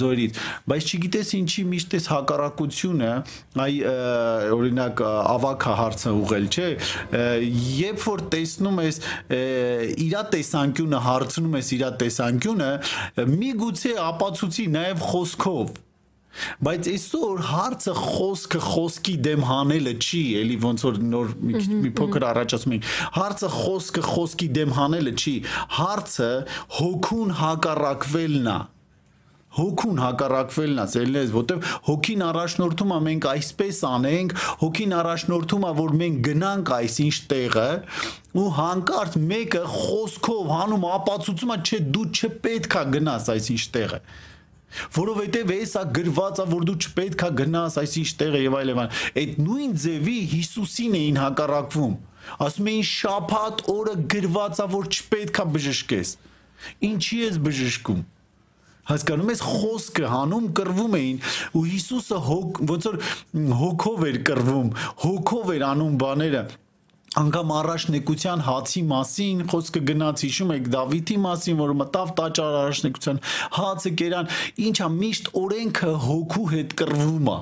[0.00, 0.40] զորից
[0.72, 3.10] բայց չգիտես ինչի միշտ էս հակառակությունը
[3.64, 3.76] այ
[4.56, 6.70] օրինակ ավակա հարցը ուղել չէ
[7.80, 9.02] երբ որ տեսնում ես
[10.06, 12.72] իրա տեսանկյունը հարցնում ես իրա տեսանկյունը
[13.36, 15.78] միգուցե ապացուցի նաեւ խոսքով
[16.64, 22.26] Բայց այսօր հարցը խոսքը խոսքի դեմ հանելը չի, էլի ոնց որ նոր մի մի փոքր
[22.30, 25.34] առաջ ասում էինք, հարցը խոսքը խոսքի դեմ հանելը չի,
[25.78, 26.28] հարցը
[26.80, 28.60] հոգուն հակառակվելն է
[29.50, 35.96] հոգուն հակառակվելն է ցելնես որտեվ հոգին առաջնորդում է մենք այսպես անենք հոգին առաջնորդում է որ
[36.02, 37.66] մենք գնանք այսինչ տեղը
[38.38, 44.00] ու հանկարծ մեկը խոսքով հանում ապացուցում է չէ դու չպետքա գնաս այսինչ տեղը
[44.96, 49.40] որովհետև էսա գրվածա որ դու չպետք է գնաս այսինչ տեղը եւ այլ եւ այլ այդ
[49.46, 51.98] նույն ձևի Հիսուսին էին հակառակվում
[52.46, 56.14] ասում էին շափատ օրը գրվածա որ չպետք է բժշկես
[56.90, 58.00] ինչի ես բժշկում
[58.90, 61.18] հասկանում ես խոսքը հանում կռվում էին
[61.56, 62.98] ու Հիսուսը հոգ ոնց որ
[63.60, 64.70] հոգով էր կռվում
[65.04, 66.42] հոգով էր անում բաները
[67.18, 73.18] անգամ առաջնեկության հացի մասին խոսքը գնաց հիշում եք Դավիթի մասին որ մտավ տաճար առաջնեկության
[73.56, 74.30] հացը կերան
[74.70, 77.38] ինչա միշտ օրենքը հոգու հետ կռվում է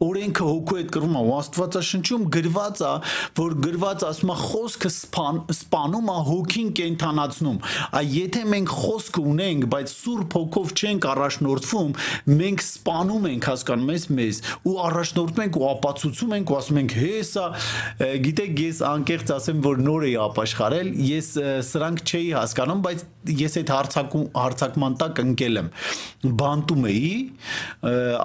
[0.00, 2.92] օրենքը հոգու հետ կրվում է ու Աստվածաշնչում գրված է,
[3.40, 7.58] որ գրված ասում է խոսքը սպան, սպանում է հոգին կենթանացնում։
[8.00, 11.92] Այ եթե մենք խոսք ունենք, բայց Սուրբ հոգով չենք առաջնորդվում,
[12.40, 16.96] մենք սպանում ենք, հասկանում ես մեզ, ու առաջնորդում ենք ու ապացուցում ենք ու ասում ենք
[17.00, 17.46] հեսա,
[18.24, 21.30] գիտեք, ես անկեղծ ասեմ, որ նոր էի ապաշխարել, ես
[21.70, 23.04] սրանք չէի հասկանում, բայց
[23.40, 25.68] ես այդ հարցակում հարցակման տակ ընկել եմ
[26.40, 27.10] բանտում էի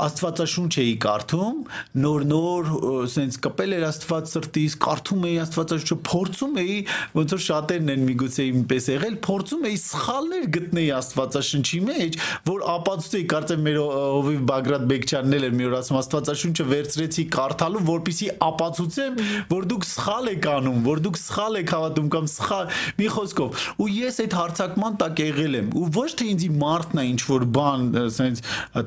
[0.06, 1.65] աստվածաշունչ էի կարդում
[2.06, 2.70] նոր-նոր
[3.16, 6.78] սենց կպել էր Աստված սրտից, կարդում էի Աստվածաշունչը, փորձում էի,
[7.16, 13.26] ոնց որ շատերն են միգուցե ինպես եղել, փորձում էի սխալներ գտնել Աստվածաշունչի մեջ, որ ապացուցեի,
[13.36, 19.20] կարծեմ մեր Հովիվ Բագրատ Բեկչյանն էլ էր մի օր ասում Աստվածաշունչը վերցրեցի կարդալու, որpիսի ապացուցեմ,
[19.52, 23.90] որ դուք սխալ եք անում, որ դուք սխալ եք հավատում կամ սխալ մի խոսքով։ Ու
[23.96, 27.86] ես այդ հարցակման տակ եղել եմ ու ոչ թե ինձի մարդն է ինչ որ բան,
[28.06, 28.42] ասենց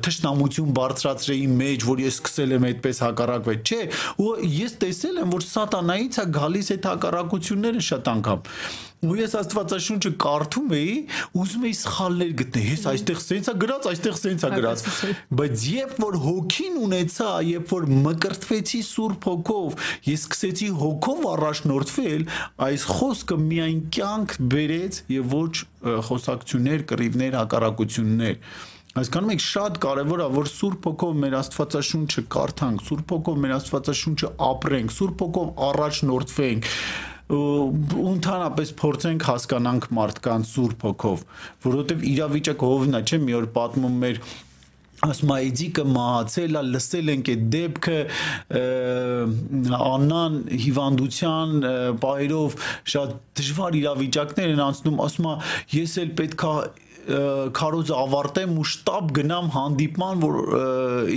[0.05, 3.81] թշնամություն բարձրացրեի մեջ, որ ես սկսել եմ այդպես հակառակվել, չէ,
[4.25, 4.29] ու
[4.59, 8.47] ես տեսել եմ, որ սատանայից է գալիս այդ հակառակությունները շատ անգամ
[8.99, 10.95] ու ես աստվածաշունչը կարդում էի,
[11.39, 14.83] ուզում էի սխալներ գտնել։ Ես այստեղ սենցա գրած, այստեղ սենցա գրած։
[15.39, 19.77] Բայց երբ որ հոգին ունեցա, երբ որ մկրտվեցի Սուրբ Հոգով,
[20.09, 22.25] ես սկսեցի հոգով առաջնորդվել,
[22.67, 25.53] այս խոսքը միայն կյանք բերեց եւ ոչ
[26.09, 28.35] խոսակցություններ, կռիվներ, հակառակություններ։
[28.99, 34.31] Հասկանում եք, շատ կարևոր է, որ Սուրբ Հոգով մեր Աստվածաշունչը կարդանք, Սուրբ Հոգով մեր Աստվածաշունչը
[34.49, 36.67] ապրենք, Սուրբ Հոգով առաջնորդվենք
[37.29, 41.25] ընդհանրապես փորձենք հասկանանք մարդկանց սուրբ հոգով,
[41.65, 44.21] որովհետև իրավիճակը հովնա, չէ, մի օր պատմում մեր
[45.05, 47.99] ասում այդիկը մահացել է լսել ենք այդ դեպքը
[49.79, 50.35] աննան
[50.65, 51.53] հիվանդության
[52.03, 52.57] բայրով
[52.95, 55.29] շատ դժվար իրավիճակներ են անցնում ասում
[55.77, 56.53] ես էլ պետքա
[57.59, 60.39] քարոզը ավարտեմ ու շտաբ գնամ հանդիպման, որ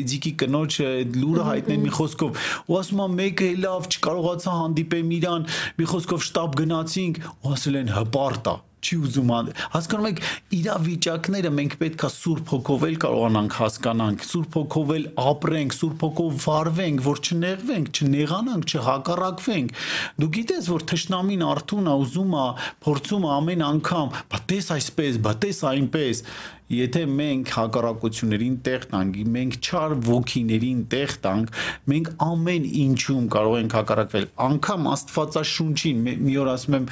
[0.00, 5.48] Իջիկի կնոջը այդ լուրը հայտնեն մի խոսքով։ Ու ասում եմ մեկը լավ չկարողացա հանդիպեմ իրան,
[5.78, 9.32] մի խոսքով շտաբ գնացինք, ու ասել են հպարտա չի ուզում
[9.72, 10.20] հասկանում եք
[10.58, 17.04] իրավիճակները մենք պետքա սուրբ հոգով էլ կարողանանք հասկանանք սուրբ հոգով էլ ապրենք սուրբ հոգով վարվենք
[17.06, 19.76] որ չնեղվենք չնեղանանք չհակառակվենք
[20.22, 22.46] դու գիտես որ թշնամին արթուն է ուզում է
[22.86, 26.26] փորձում ամեն անգամ բա տես այսպես բա տես այնպես
[26.72, 31.56] եթե մենք հակառակություններին տեղ տանք, մենք չար ոգիներին տեղ տանք,
[31.92, 36.88] մենք ամեն ինչում կարող ենք հակառակվել։ Անկամ Աստվածաշունչին մի օր ասում եմ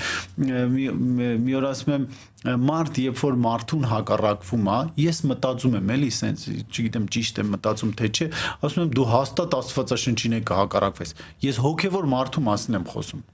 [1.47, 2.07] մի օր ասում եմ
[2.40, 7.93] մարդ երբ որ մարդուն հակառակվում է, ես մտածում եմ, էլի սենց, չգիտեմ ճիշտ եմ մտածում
[8.01, 8.29] թե չէ,
[8.64, 11.14] ասում եմ դու հաստատ Աստվածաշնչին է կհակառակվես։
[11.45, 13.29] Ես հոգևոր մարդու մասին եմ խոսում։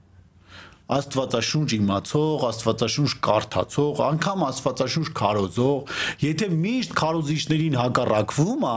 [0.87, 8.75] Աստվածաշունչ իմացող, Աստվածաշունչ կարդացող, անգամ Աստվածաշունչ քարոզող, եթե միշտ քարոզիչներին հակառակվում է,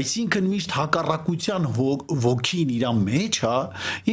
[0.00, 1.68] այսինքն միշտ հակառակության
[2.26, 3.56] ոգին իր մեջ է,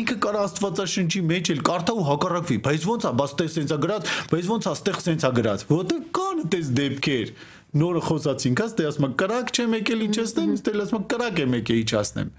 [0.03, 4.13] ինքը կարող Աստվածաշունչի մեջ էլ կարդա ու հակառակվի, բայց ո՞նց է, բաց տես սենցա գրած,
[4.31, 7.29] բայց ո՞նց է, ստեղ սենցա գրած, որովհետև կան այդպես դեպքեր
[7.73, 12.29] նորը խոսացինք, ասես դե ասում կրակ չեմ եկել իջացնեմ, ստել ասում կրակ եմ եկել իջացնեմ։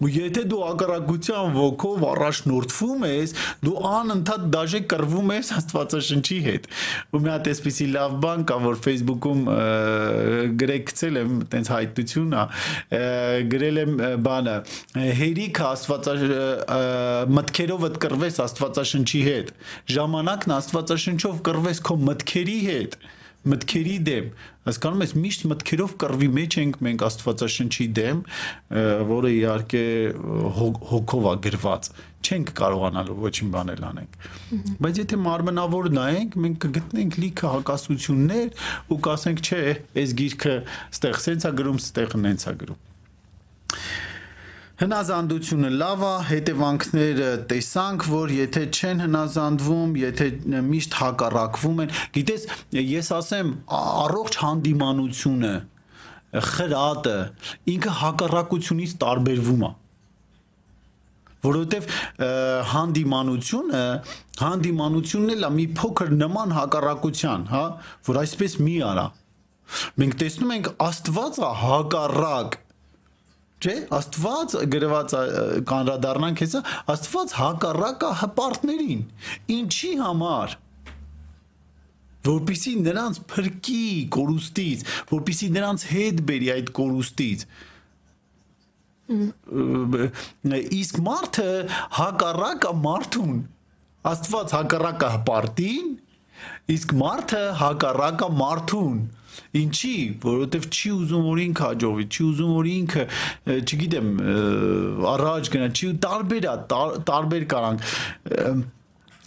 [0.00, 3.34] Ու եթե դու ակարակության ոգով առաջնորդվում ես,
[3.66, 6.68] դու անընդհատ դաժե կռվում ես Աստվածաշնչի հետ։
[7.12, 9.44] Ու մի հատ էսպիսի լավ բան կա, որ Facebook-ում
[10.64, 12.46] գրեք գցել եմ, տենց հայտություն է,
[13.52, 14.56] գրել եմ բանը,
[15.20, 16.16] հերիք Աստվածա
[17.36, 19.54] մտքերովդ կռվես Աստվածաշնչի հետ։
[20.00, 23.00] Ժամանակն Աստվածաշնչով կռվես քո մտքերի հետ
[23.48, 24.26] մտքերի դեմ
[24.68, 28.18] հասկանում ես միշտ մտքերով կռվի մեջ ենք մենք աստվածաշնչի դեմ
[29.10, 29.84] որը իհարկե
[30.90, 31.88] հոգով է գրված
[32.20, 34.18] չենք կարողանալու ոչինչ բանել անենք
[34.84, 39.62] բայց եթե մարմնավոր նայենք մենք կգտնենք լիքը հակասություններ ու կասենք չէ
[40.04, 40.54] այս գիրքը
[41.00, 42.86] ստեղ սենցա գրում ստեղ նենցա գրում
[44.80, 50.28] Հնազանդությունը լավ է, հետևանքները տեսանք, որ եթե չեն հնազանդվում, եթե
[50.70, 52.46] միշտ հակառակվում են, գիտես,
[52.80, 55.52] ես ասեմ, առողջ հանդիմանությունը,
[56.48, 57.18] խրատը
[57.74, 59.72] ինքը հակառակությունից տարբերվում է
[61.40, 61.86] որովհետև
[62.70, 63.84] հանդիմանությունը
[64.40, 67.62] հանդիմանությունն էլ է մի փոքր նման հակառակության, հա,
[68.08, 69.06] որ այսպես մի արա։
[70.00, 72.58] Մենք տեսնում ենք Աստվածը հակառակ
[73.60, 75.14] Չէ, Աստված գրված
[75.68, 76.60] կանրադառնանք հեսա,
[76.94, 79.06] Աստված հակառակ է հպարտներին։
[79.60, 80.58] Ինչի համար
[82.26, 83.84] որpիսի նրանց փրկի
[84.16, 87.44] կորուստից, որpիսի նրանց հետ բերի այդ կորուստից։
[90.80, 91.48] Իսկ մարդը
[92.00, 93.40] հակառակ է մարդուն։
[94.10, 95.88] Աստված հակառակ է հպարտին,
[96.76, 99.00] իսկ մարդը հակառակ է մարդուն։
[99.60, 103.06] Ինչի, որովհետև չի ուզում որ ինքը հաջողվի, չի ուզում որ ինքը,
[103.60, 104.10] չգիտեմ,
[105.12, 106.54] առաջ գնա, չի տարբեր է,
[107.10, 107.88] տարբեր կարանք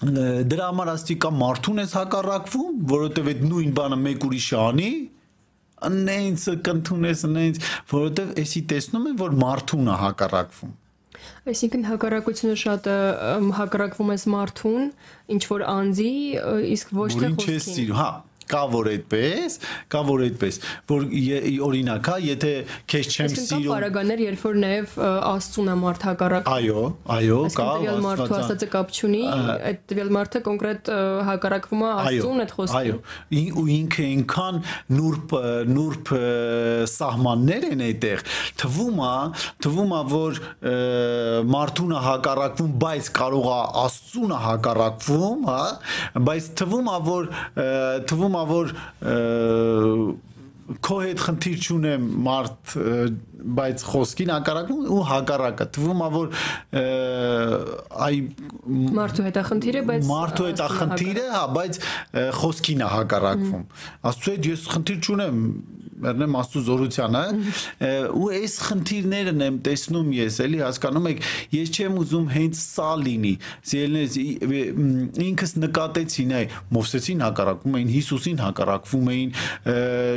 [0.03, 4.91] դրա համար աստի կա մարդուն ես հակառակվում, որովհետև այդ նույն բանը մեկ ուրիշը անի,
[5.93, 7.59] նենց կընդունես նենց,
[7.93, 10.79] որովհետև էսի տեսնում են որ մարդուն է հակառակվում
[11.43, 12.87] Այսինքն հակառակությունը շատ
[13.57, 14.85] հակառակվում ես մարդուն,
[15.35, 16.11] ինչ որ անձի,
[16.73, 18.07] իսկ ոչ թե խոսքին։ Հա,
[18.53, 19.57] կա որ այդպես,
[19.93, 20.59] կա որ այդպես,
[20.93, 21.05] որ
[21.67, 22.51] օրինակ, հա, եթե
[22.93, 24.95] քեզ չեմ սիրում։ Կա բարագաներ, երբ որ նաև
[25.33, 26.83] Աստծուն է մարդ հակառակ։ Այո,
[27.17, 29.23] այո, կա։ Տվյալ մարդու ասածը կապ չունի,
[29.73, 30.91] այդ տվյալ մարդը կոնկրետ
[31.29, 32.97] հակառակվում է Աստծուն այդ խոսքին։ Այո,
[33.63, 34.61] ու ինքը ինքան
[34.93, 35.35] նուրբ
[35.73, 36.11] նուրբ
[36.93, 38.23] սահմաններ են այդտեղ։
[38.63, 39.13] Թվում է,
[39.63, 40.41] թվում է, որ
[41.53, 45.61] մարդունը հակառակվում, բայց կարող է Աստծունը հակառակվում, հա,
[46.27, 47.29] բայց թվում է, որ
[48.11, 48.75] թվում է որ
[50.84, 52.75] քո հետ խնդիր չունեմ մարդ
[53.58, 56.29] բայց խոսքին հակառակում ու հակառակը թվում է որ
[58.08, 58.19] այ
[58.99, 61.79] մարդու հետ է խնդիրը բայց մարդու հետ է խնդիրը հա բայց
[62.39, 63.65] խոսքին է հակառակվում
[64.12, 65.43] աստծո հետ ես խնդիր չունեմ
[66.03, 67.23] մեռնեմ աստու զորությանը
[68.19, 73.33] ու այս խնդիրներն եմ տեսնում ես էլի հասկանում եք ես չեմ ուզում հենց սա լինի
[73.71, 74.17] սիրելիներս
[75.23, 76.45] ինքս նկատեցին այ
[76.77, 79.33] մովսեսին հակառակվում էին Հիսուսին հակառակվում էին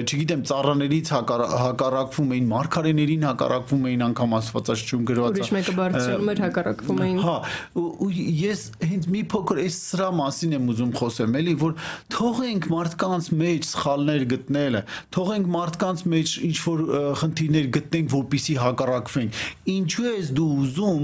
[0.07, 7.03] չգիտեմ ծառաներից հակառակվում էին մարգարեներին հակառակվում էին անգամ աստվածաշունչ գրված ուրիշ մեկը բարձրանում էր հակառակվում
[7.07, 7.37] էին հա
[7.77, 11.75] ու ես հենց մի փոքր այս սրա մասին եմ ուզում խոսեմ էլի որ
[12.16, 14.83] թողենք մարդկանց մեջ սխալներ գտնելը
[15.16, 16.83] թողենք մարդ մարդկանց մեջ ինչ որ
[17.21, 19.41] խնդիրներ գտնենք, որpիսի հակառակվենք։
[19.77, 21.03] Ինչու ես դու ուզում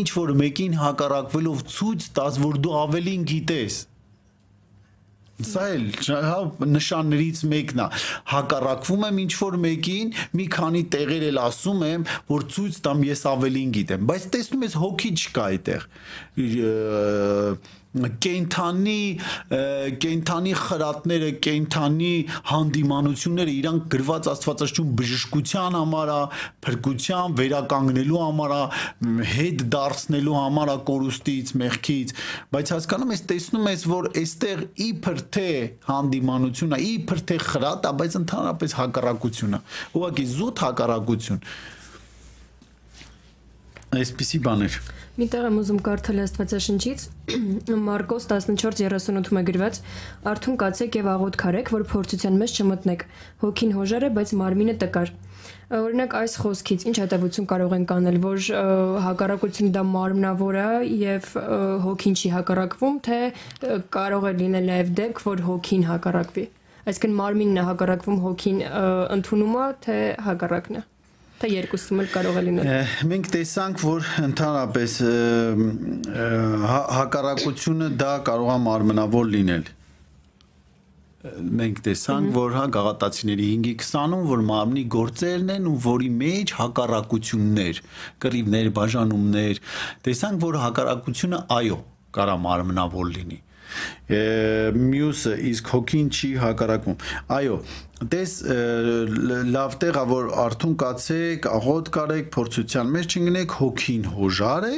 [0.00, 3.86] ինչ որ մեկին հակառակվելով ցույց տաս, որ դու ավելին գիտես։
[5.40, 7.86] Սա էլ հա նշաններից մեկն է։
[8.28, 13.24] Հակառակվում եմ ինչ որ մեկին, մի քանի տեղեր էլ ասում եմ, որ ցույց տամ ես
[13.30, 15.88] ավելին գիտեմ, բայց տեսնում ես հոգի չկա այդտեղ
[17.90, 19.00] կենթանի
[20.02, 22.10] կենթանի խրատները, կենթանի
[22.50, 26.20] հանդիմանությունները իրանք գրված Աստվածաշունչ բժշկության համար է,
[26.66, 28.60] փրկության, վերականգնելու համար է,
[29.32, 32.14] հետ դարձնելու համար է կորուստից, մեղքից,
[32.54, 35.50] բայց հասկանում ես, տեսնում ես, որ այստեղ իբր թե
[35.90, 39.62] հանդիմանություն է, իբր թե խրատ է, բայց ընդհանրապես հակառակություն է։
[39.98, 41.44] Ուղղակի զուտ հակառակություն
[43.98, 44.80] այսպիսի բաներ
[45.20, 47.02] Մի տեղ եմ ուզում կարդալ Աստվածաշնչից
[47.88, 49.80] Մարկոս 14:38-ում է գրված.
[50.30, 53.02] Արթուն կացեք եւ աղոտ քարեք, որ փորձության մեջ չմտնեք։
[53.42, 55.12] Հոգին հոժար է, բայց մարմինը տկար։
[55.80, 58.38] Օրինակ այս խոսքից ինչ հետևություն կարող են կանել, որ
[59.04, 60.70] հակառակությունը դա մարմնավոր է
[61.00, 61.28] եւ
[61.84, 63.18] հոգին չի հակառակվում, թե
[63.98, 66.46] կարող է լինել նաեւ դեպք, որ հոգին հակառակվի։
[66.90, 68.64] Այսինքն մարմինն է հակառակվում հոգին
[69.20, 69.98] ընդունում է, թե
[70.30, 70.86] հակառակն է
[71.40, 72.70] թե երկուսում էլ կարող է լինել։
[73.10, 74.96] Մենք տեսանք, որ ընդհանրապես
[76.68, 79.70] հա, հակառակությունը դա կարող է մարմնավոր լինել
[81.20, 87.80] մենք տեսանք, որ հա գաղատացիների 5-ի 20-ում որ մարմնի գործերն են ու որի մեջ հակառակություններ,
[88.24, 89.60] կռիվներ, բաժանումներ,
[90.08, 91.78] տեսանք, որ հակառակությունը այո,
[92.16, 93.40] կարա մարմնավոր լինի
[94.10, 96.98] մյուսը իսկ հոգին չի հակարակվում
[97.36, 97.56] այո
[98.14, 98.34] դες
[99.54, 104.76] լավ տեղա որ արթուն կացեք աղոտ կարեք փորձության մեջ չընկնեք հոգին հոժար է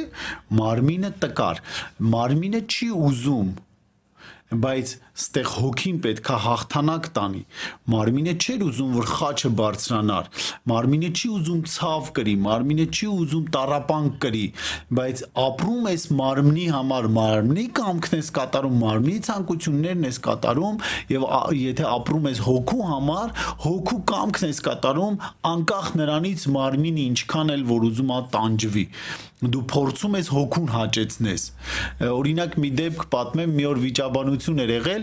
[0.59, 1.61] մարմինը տկար
[2.15, 3.53] մարմինը չի ուզում
[4.63, 7.41] բայց ստեղ հոգին պետքա հաղթանակ տանի
[7.93, 10.29] մարմինը չէր ուզում որ խաչը բարձրանար
[10.71, 14.45] մարմինը չի ուզում ցավ կրի մարմինը չի ուզում տարապանք կրի
[14.99, 20.81] բայց ապրում ես մարմնի համար մարմնի կամքն ես կատարում մարմնի ցանկություններն ես կատարում
[21.13, 21.27] եւ
[21.61, 23.35] եթե ապրում ես հոգու համար
[23.67, 25.21] հոգու կամքն ես կատարում
[25.53, 28.87] անկախ նրանից մարմինը ինչքան էլ որ ուզում ա տանջվի
[29.51, 31.45] դու փորձում ես հոգուն հաճեցնես
[32.07, 35.02] օրինակ մի դեպք պատմեմ մի օր վիճաբանություն էր եղել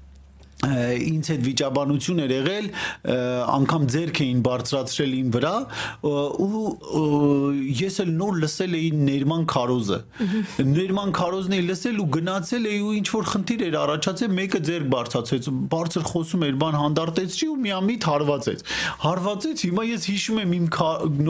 [0.61, 2.67] ինձ հետ վիճաբանություն էր եղել
[3.51, 5.53] անգամ ձերք էին բարձրացրել ին վրա
[6.45, 6.61] ու
[7.81, 9.97] ես էլ նոր լսել էի Ներման Քարոզը
[10.71, 14.87] Ներման Քարոզն էի լսել ու գնացել էի ու ինչ որ խնդիր էր առաջացել մեկը ձերք
[14.93, 18.63] բարձրացեց բարձր խոսում էր բան հանդարտեցրի ու միամիտ հարվածեց
[19.01, 20.69] հարվածեց հիմա ես հիշում եմ իմ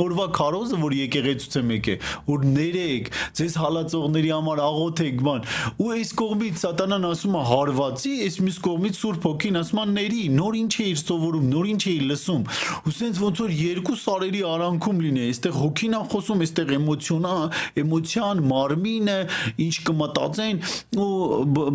[0.02, 3.10] նորվա Քարոզը որ եկեղեցուց եմ եկել որ ներեք
[3.40, 5.50] ձեզ հալածողների համար աղոթեք բան
[5.82, 10.22] ու այս կողմից սատանան ասում է հարվածի այս մյուս կողմից սուրբ Սուրբ Հոգին ասում ների,
[10.34, 12.46] նոր ինչ էիր սովորում, նոր ինչ էիր լսում։
[12.90, 17.36] Ու սենց ոնց որ երկու սարերի արանքում լինի, այստեղ հոգին է խոսում, այստեղ էմոցիոնա,
[17.84, 19.20] էմոցիան, մարմինը,
[19.68, 20.64] ինչ կմտածեն
[21.06, 21.12] ու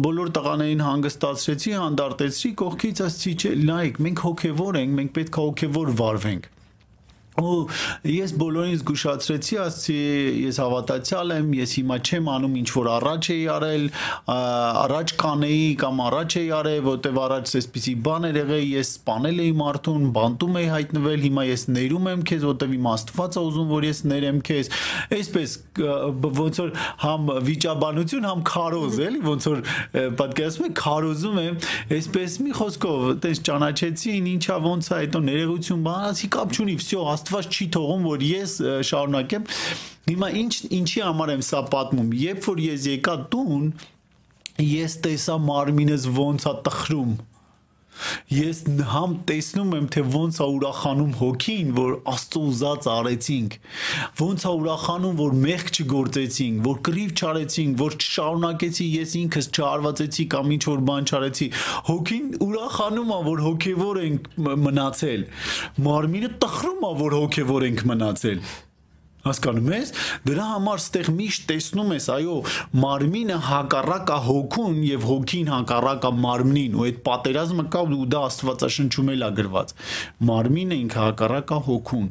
[0.07, 5.97] բոլոր տղաներին հանգստացրեցի, հանդարտեցի, կողքից ասացի, չէ, լայք, մենք հոգևոր ենք, մենք պետք է հոգևոր
[6.03, 6.53] վարվենք
[7.43, 7.57] ու
[8.09, 9.97] ես բոլորին զգուշացրեցի, ասացի,
[10.47, 13.85] ես հավատացյալ եմ, ես հիմա չեմ անում ինչ որ առաջ էի արել,
[14.87, 19.53] առաջ կանեի կամ առաջ էի արել, որտեվ առաջ էսպիսի բան էր եղել, ես սپانել էի
[19.61, 24.01] մարդուն, բանտում էի հայտնվել, հիմա ես ներում եմ քեզ, որտեվ իմ Աստվածը ուզում որ ես
[24.07, 24.71] ներեմ քեզ։
[25.17, 26.71] Այսպես ոնց որ
[27.03, 29.63] համ վիճաբանություն, համ քարոզ, էլի, ոնց որ
[30.21, 31.59] պատկերացնում եք, քարոզում եմ,
[31.97, 37.03] այսպես մի խոսքով, այտենց ճանաչեցին, ինչա ոնց է, այտո ներերություն բան, ասի կապ չունի, վсё,
[37.27, 38.53] Աստված չի թողում, որ ես
[38.87, 39.47] շարունակեմ։
[40.07, 43.65] Հիմա ինչ ինչի համար եմ սա պատմում։ Երբ որ ես եկա տուն,
[44.63, 47.17] ես տեսա մարմինս ոնց է տխրում
[48.33, 53.57] Ես համ տեսնում եմ, թե ոնց է ուրախանում հոգին, որ Աստծո ուզած արեցինք,
[54.21, 60.55] ոնց է ուրախանում, որ մեղք չգործեցինք, որ կռիվ չարեցինք, որ չշարունակեցի ես ինքս չարվածեցի կամ
[60.57, 61.49] ինչ որ բան չարեցի։
[61.91, 64.31] Հոգին ուրախանում է, որ հոգևոր ենք
[64.67, 65.27] մնացել։
[65.87, 68.66] Մարմինը տխրում է, որ հոգևոր ենք մնացել
[69.27, 69.95] հասկանում ես
[70.27, 72.37] դրա համար ստեղ միշտ տեսնում ես այո
[72.87, 78.23] մարմինը հակառակ է հոգուն եւ հոգին հակառակ է մարմնին ու այդ պատերազմը կա ու դա
[78.31, 79.75] աստվածաշնչում էլ է գրված.
[80.31, 82.09] Մարմինը ինքը հակառակ է հոգուն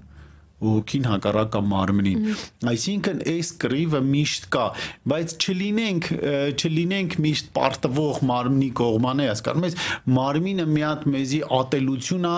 [0.64, 2.28] հոգին հակառակա մարմնին
[2.72, 4.66] այսինքն այս կռիվը միշտ կա
[5.12, 6.08] բայց չլինենք
[6.56, 9.76] չլինենք միշտ պարտվող մարմնի կողմանը հասկանում ես
[10.16, 12.38] մարմինը մի հատ մեզի ատելություն է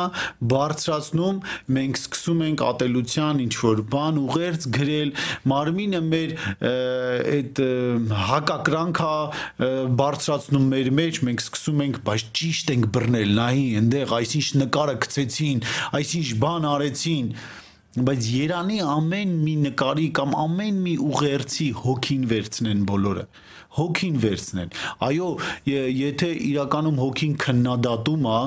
[0.53, 1.41] բարձրացնում
[1.78, 5.13] մենք սկսում ենք ատելության ինչ որ բան ուղերձ գրել
[5.53, 6.36] մարմինը մեր
[7.38, 7.63] այդ
[8.32, 14.47] հակակրանք է բարձրացնում մեր մեջ մենք սկսում ենք բայց ճիշտ ենք բռնել նայի այնտեղ այսինչ
[14.63, 15.63] նկարը գցեցին
[16.01, 17.32] այսինչ բան արեցին
[17.97, 23.23] բայց Երանի ամեն մի նկարի կամ ամեն մի ուղերձի հոգին վերցնեն բոլորը
[23.77, 24.75] հոգին վերցնեն
[25.07, 25.29] այո
[25.71, 28.37] եթե իրականում հոգին քննադատում է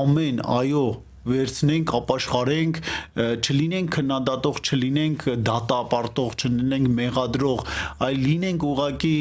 [0.00, 0.84] ամեն այո
[1.30, 2.80] վերցնենք, ապաշխարենք,
[3.40, 7.64] չլինենք քննադատող, չլինենք դատապարտող, չլինենք մեղադրող,
[8.06, 9.16] այլ լինենք ուղակի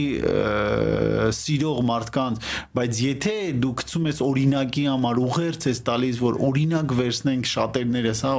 [1.39, 2.49] սիրող մարդկանց,
[2.79, 8.35] բայց եթե դու գցում ես օրինակի համար ուղերձ ես տալիս, որ օրինակ վերցնենք շատերներս, հա,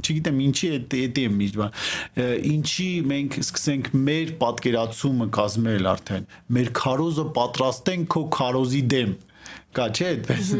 [0.00, 1.80] չգիտեմ ինչի է դա է միշտ բան,
[2.50, 9.18] ինչի մենք սկսենք մեր պատկերացումը կազմել արդեն, մեր քարոզը պատրաստենք քո քարոզի դեմ
[9.76, 10.50] կա չէ այդպես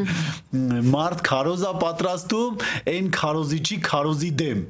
[0.94, 4.62] մարդ քարոզա պատրաստում այն քարոզիչի քարոզի դեմ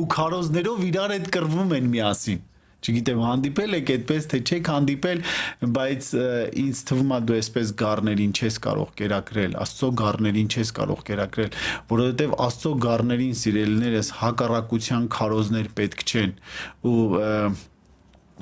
[0.00, 2.44] ու քարոզներով իրար հետ կռվում են միասին
[2.86, 5.22] չգիտեմ հանդիպել եք այդպես թե չեք հանդիպել
[5.76, 6.08] բայց
[6.62, 11.56] ինձ թվում է դու այսպես գառներին չես կարող կերակրել աստծո գառներին չես կարող կերակրել
[11.94, 16.36] որովհետև աստծո գառներին սիրելիներս հակառակության քարոզներ պետք չեն
[16.92, 17.58] ու և,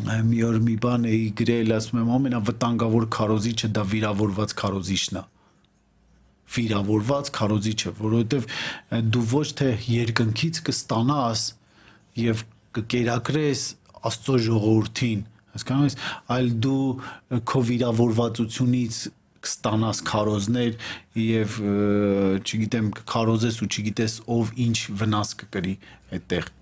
[0.03, 5.23] մի օր մի բան էի գրել, ասում եմ ամենավտանգավոր քարոզիչը դա վիրավորված քարոզիչն է
[6.55, 8.49] վիրավորված քարոզիչը, որովհետև
[9.15, 11.45] դու ոչ թե երկնքից կստանաս
[12.21, 12.45] եւ
[12.79, 13.63] կկերակրես
[14.05, 15.21] Աստծո ժողովրդին,
[15.55, 15.95] հասկանում ես,
[16.35, 18.99] այլ դու քո վիրավորվածությունից
[19.45, 20.77] կստանաս քարոզներ
[21.21, 21.57] եւ
[22.45, 25.75] չգիտեմ քարոզես ու չգիտես ով ինչ վնաս կկրի
[26.19, 26.53] այդտեղ։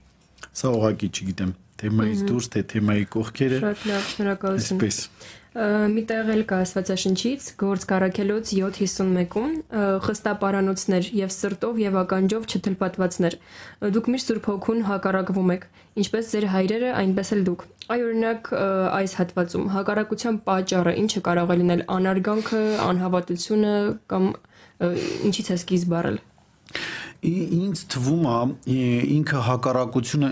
[0.63, 1.53] Սա ուղղակի չգիտեմ
[1.83, 5.01] թեմայից դուրս, թե թեմայի կողքերը։ Շատ լավ, շնորհակալություն։ Այսպես
[5.53, 9.51] միտեղ էլ կա Աստվածաշնչից գործ Կարաքելոց 7:51-ում
[10.07, 13.37] խստապարանոցներ եւ սրտով եւ ականջով չթլպատվածներ
[13.93, 15.69] դուք միշտ Սուրբ Հոգուն հակառակվում եք
[16.01, 18.51] ինչպես ձեր հայրերը այնպես էլ դուք այ օրինակ
[18.97, 23.75] այս հատվածում հակառակության պատճառը ինչը կարող է լինել անարգանքը անհավատությունը
[24.09, 24.33] կամ
[25.29, 26.23] ինչից է սկիզբ առել
[27.23, 28.77] ինձ թվում է
[29.15, 30.31] ինքը հակառակությունը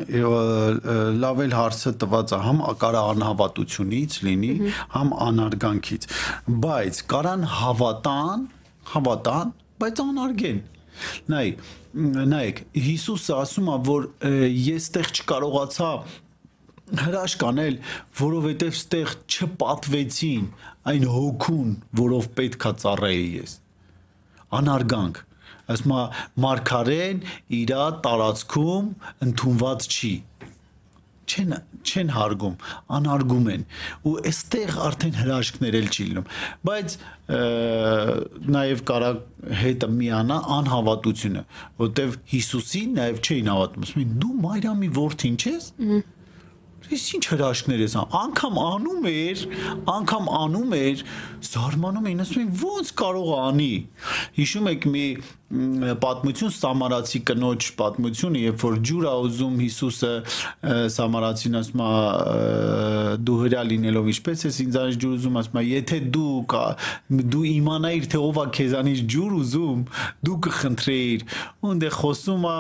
[1.23, 4.51] լավ էլ հարցը տված է համ կարա անհավատությունից լինի,
[4.97, 6.09] համ անարգանքից,
[6.65, 8.43] բայց կարան հավատան,
[8.95, 10.59] հավատան, բայց անարգեն։
[11.31, 11.47] Նայ,
[12.35, 12.59] նայեք,
[12.91, 14.11] Հիսուսը ասում է, որ
[14.51, 15.93] ես տեղ չկարողացա
[16.91, 17.81] հրաշք անել,
[18.19, 20.47] որովհետև ստեղ չպատվեցին
[20.91, 23.59] այն հոգուն, որով պետքա ծառայեի ես։
[24.59, 25.21] Անարգանք
[25.75, 26.03] ասում է
[26.47, 27.23] մարգարեն
[27.61, 28.91] իր տարածքում
[29.29, 30.15] ընդունված չի
[31.31, 31.55] չեն
[31.87, 32.55] չեն հարգում,
[32.97, 33.65] անարգում են
[34.09, 36.31] ու այստեղ արդեն հրաշքներ էլ չի լինում
[36.69, 36.97] բայց
[38.57, 39.11] նաև կարա
[39.63, 41.45] հետը միանա անհավատությունը
[41.81, 45.71] որտեվ Հիսուսին նաև չէին հավատում ասում դու Մարիամի որդին չես
[46.91, 49.43] Ես ինչ հրաշքներ ես անգամ անում էր,
[49.93, 51.03] անգամ անում էր,
[51.47, 53.75] զարմանում էին, ասում են ո՞նց կարող է անի։
[54.41, 55.05] Հիշում եք մի
[55.51, 60.11] պատմություն Սամարացի կնոջ պատմությունը, երբ որ ջուր ա ուզում Հիսուսը
[60.95, 61.89] Սամարացին ասում է
[63.27, 66.63] դու հրա լինելով ինչպես ես ինձանից ջուր ուզում ասում է եթե դու կա,
[67.35, 69.83] դու իմանայիր թե ով է քեզանից ջուր ուզում,
[70.31, 72.57] դու կխնդրեիր։ Ու ընդ խոսում է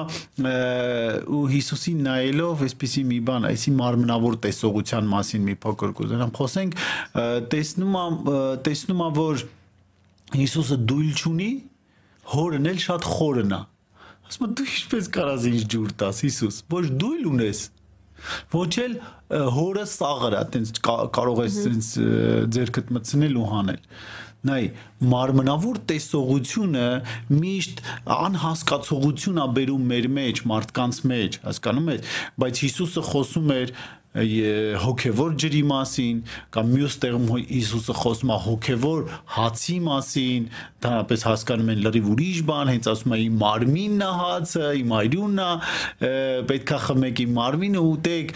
[1.30, 6.78] ու Հիսուսին նայելով այսպեսի մի բան, այսի մարմնավոր տեսողության մասին մի փոքր կուզենամ խոսենք,
[7.55, 8.20] տեսնում եմ
[8.66, 9.49] տեսնում եմ որ
[10.30, 11.51] Հիսուսը դույլ չունի
[12.35, 13.61] հորն էլ շատ խորն է
[14.31, 17.62] ասում եմ դու ինչպես կարաս ինձ ջուր տաս Հիսուս ոչ դու էլ ունես
[18.53, 18.97] ոչ էլ
[19.57, 21.93] հորը սաղր է տենց կարող ես տենց
[22.57, 23.81] ձերքդ մտցնել ու հանել
[24.49, 24.61] նայ
[25.11, 26.85] մարմնավոր տեսողությունը
[27.35, 27.83] միշտ
[28.14, 33.74] անհասկացողություն ա բերում մեր մեջ մարդկանց մեջ հասկանում ես բայց Հիսուսը խոսում էր
[34.11, 39.02] հոգևոր ջրի մասին կամ մյուս տեղում Հիսուսը խոսում է հոգևոր
[39.36, 40.48] հացի մասին,
[40.82, 45.42] դրանպես հասկանում են լրիվ ուրիշ բան, հենց ասում է իմ մարմինն է հացը, իմ այրունն
[45.44, 46.11] է,
[46.50, 48.34] պետքա խմեք իմ մարմինը ուտեք,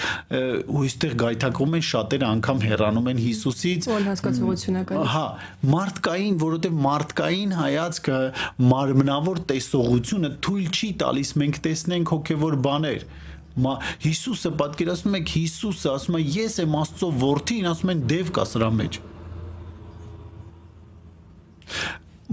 [0.71, 5.27] ու այստեղ գայթակղում են շատերը անգամ հեռանում են Հիսուսից։ Ո՞ն հասկացողություն է կա։ Հա,
[5.75, 8.23] մարդկային, որովհետև մարդկային հայացքը
[8.71, 13.07] մարմնավոր տեսողությունը թույլ չի տալիս մենք տեսնենք հոգևոր բաներ
[13.55, 18.71] Հիսուսը պատկերացնում եք Հիսուսը ասում է ես եմ Աստծո որդին, ասում են դև կա սրա
[18.81, 18.99] մեջ։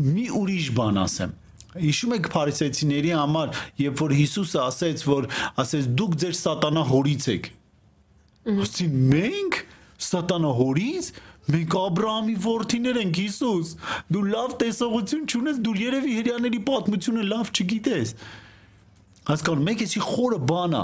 [0.01, 1.35] Մի ուրիշ բան ասեմ։
[1.71, 5.27] Հիշում եք փարիսեցիների համար, երբ որ Հիսուսը ասեց, որ
[5.61, 7.51] ասեց դուք ձեր սատանա հորից եք։
[8.57, 9.59] Ոստի մենք
[10.01, 11.11] սատանա հորից
[11.51, 13.69] Մենք Աբրահամի որդիներ ենք Հիսուս։
[14.13, 18.13] Դու լավ տեսողություն չունես, դու երևի հрьяաների պատմությունը լավ չգիտես։
[19.31, 20.83] Հասկանում եք, էսի խորը բան է։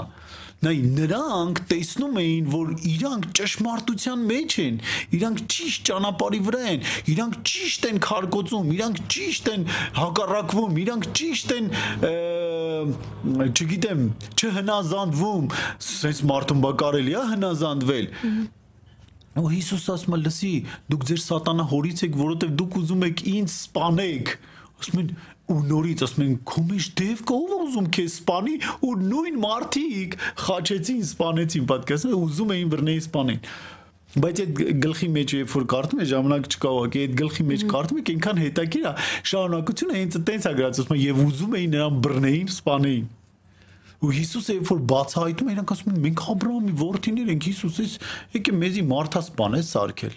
[0.58, 4.80] նայ նրանք տեսնում էին, որ իրանք ճշմարտության մեջ են,
[5.18, 9.66] իրանք ճիշտ ճանապարհի վրա են, իրանք ճիշտ են քարկոծում, իրանք ճիշտ են
[10.00, 11.70] հակառակվում, իրանք ճիշտ են
[13.54, 14.04] չգիտեմ,
[14.34, 15.48] չհնազանդվում,
[15.78, 18.12] sense մարդուն բա կարելի է հնազանդվել։
[19.38, 20.52] Ու Հիսուս ասում է, լսի,
[20.90, 24.32] դուք ձեր սատանա հորից եք, որովհետև դուք ուզում եք ինձ սպանեք։
[24.78, 25.12] Ասում են,
[25.48, 28.54] ու նորից ասում են քո մեջ դև կա ով ուզում քեզ սպանի
[28.88, 33.42] ու նույն մարդիկ խաչեցին սպանեցին պատկասը ուզում էին բռնել սպանեն
[34.08, 37.98] բայց այդ գլխի մեջ երբ որ կարդում ես ժամանակ չկա ուղղակի այդ գլխի մեջ կարդում
[38.00, 38.92] եք այնքան հետաքրիր է
[39.32, 43.06] շարունակությունը հենց այտենց է գրած ասում եւ ուզում էին նրան բռնեին սպանեին
[43.98, 47.94] ու Հիսուսը երբ որ բացահայտում իրանք ասում են մենք Աբրահամի որդիներ ենք Հիսուս էս
[48.36, 50.14] եկե մեզի մարդա սպանես սարքել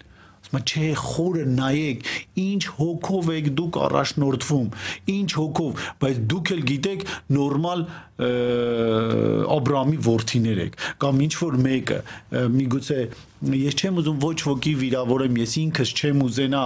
[0.60, 2.06] չէ խորը նայեք
[2.42, 4.68] ինչ հոգով եք դուք առաջնորդվում
[5.16, 7.04] ինչ հոգով բայց դուք էլ գիտեք
[7.38, 7.84] նորմալ
[9.56, 12.00] Աբրահամի որդիներ եք կամ ինչ որ մեկը
[12.58, 13.00] միգուցե
[13.42, 16.62] ես չեմ ուզում ոչ ոքի վիրավորեմ, ես ինքս չեմ ուզենա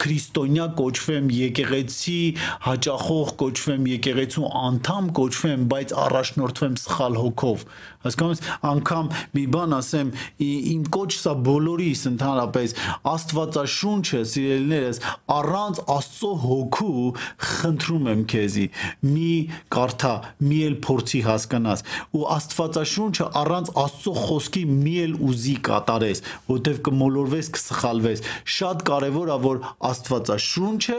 [0.00, 2.20] քրիստոնյա կոչվեմ, եկեղեցի
[2.66, 7.66] հաճախող կոչվեմ, եկեղեցու անդամ կոչվեմ, բայց առաջնորդվեմ սխալ հոգով։
[8.06, 10.10] Հասկանում անգամ մի բան ասեմ,
[10.46, 12.74] իմ կոչ սա բոլորիս ընդհանրապես
[13.10, 15.00] Աստվածաշունչը, սիրելիներս,
[15.36, 17.06] առանց Աստծո հոգու
[17.50, 18.66] խնդրում եմ քեզի,
[19.10, 19.32] մի
[19.74, 20.14] կարդա,
[20.46, 27.50] մի էլ փորձի հասկանաս, ու Աստվածաշունչը առանց Աստծո խոսքի մի էլ ուզի կատարես, որտեվ կմոլորվես,
[27.56, 28.22] կսխալվես։
[28.56, 30.98] Շատ կարևոր է, որ Աստվածաշունչը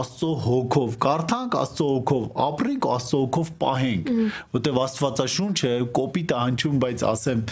[0.00, 4.14] Աստծո հոգով կարդանք, Աստծո հոգով ապրենք, Աստծո հոգով պահենք,
[4.56, 7.44] որտեվ Աստվածաշունչը կոպիտ է հնչում, բայց ասեմ,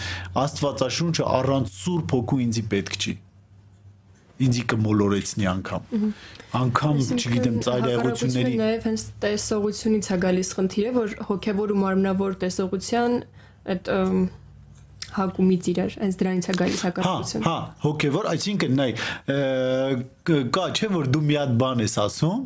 [0.45, 3.15] Աստվածաշունչը առանց Սուրբ հոգու ինձի պետք չի
[4.45, 5.85] ինձի կմոլորեցնի անգամ
[6.59, 13.15] անգամ չգիտեմ ծայրահեղությունների նաև հենց տեսողությունից է գալիս խնդիրը որ հոգևոր ու մարմնավոր տեսողության
[13.75, 13.91] այդ
[15.15, 18.89] հակումից իրար, հենց դրանից է գալիս հակառակություն։ Հա, հա, հոգևոր, այսինքն նայ
[20.55, 22.45] կա չէ որ դու մի հատ բան ես ասում,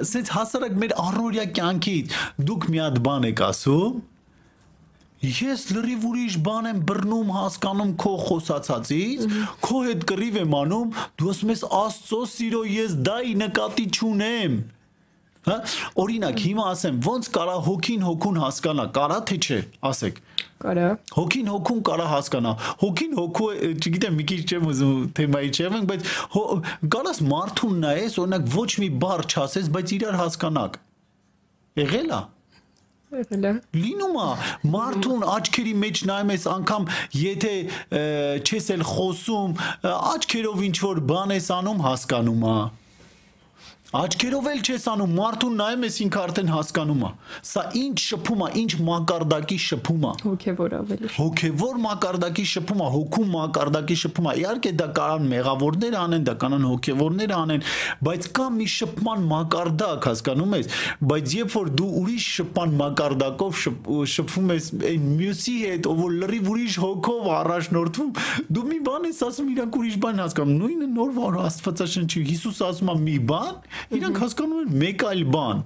[0.00, 2.16] ասենց հասարակ մեր առօրյա կյանքից
[2.50, 4.00] դուք մի հատ բան եք ասում,
[5.20, 9.26] Ես լրիվ ուրիշ բան եմ բռնում հասկանում քո խոսացածից,
[9.66, 14.54] քո հետ կռիվ եմ անում, դու ասում ես Աստծո սիրո ես դայի նկատի չունեմ։
[15.48, 15.56] Հա?
[16.02, 19.60] Օրինակ հիմա ասեմ ոնց կարա հոգին հոգուն հասկանա կարա թե չէ
[19.90, 20.18] ասեք
[20.60, 26.10] կարա հոգին հոգուն կարա հասկանա հոգին հոգու չգիտեմ մի քիչ չեմ ուզում թեմայի չեմ բայց
[26.96, 30.78] կարաս մարդուն նայես օրինակ ոչ մի բառ չասես բայց իրար հասկանաք
[31.80, 32.20] եղել է
[33.10, 34.26] Եղել է։ Լինում է
[34.70, 36.84] մարդուն աչքերի մեջ նայում ես անգամ
[37.20, 37.54] եթե
[38.46, 39.56] չես էլ խոսում
[39.90, 42.54] աչքերով ինչ որ բան ես անում հասկանում է
[43.90, 47.08] Աչքերով էլ չես անում, մարդուն նայում ես ինքը արդեն հասկանում է։
[47.50, 53.24] Սա ինչ շփում է, ինչ մակարդակի շփում է։ Հոգևոր ավելի։ Հոգևոր մակարդակի շփում է, հոգու
[53.32, 57.66] մակարդակի շփում է։ Իհարկե դա կարան մեղավորներ անեն, դա կանան հոգևորներ անեն,
[58.06, 60.70] բայց կա մի շփման մակարդակ, հասկանում ես,
[61.10, 63.60] բայց երբ որ դու ուրիշ շփման մակարդակով
[64.14, 68.10] շփվում ես այն մյուսի հետ, ով որ լրիվ ուրիշ հոգով առաջնորդվում,
[68.54, 72.90] դու մի բան ես ասում, իրանք ուրիշ բան հասկանում։ Նույնը նոր որ Աստվածաշնչի Հիսուս ասում
[72.90, 73.54] է մի բան,
[74.00, 75.62] Իրանք հասկանում են մեկ այլ բան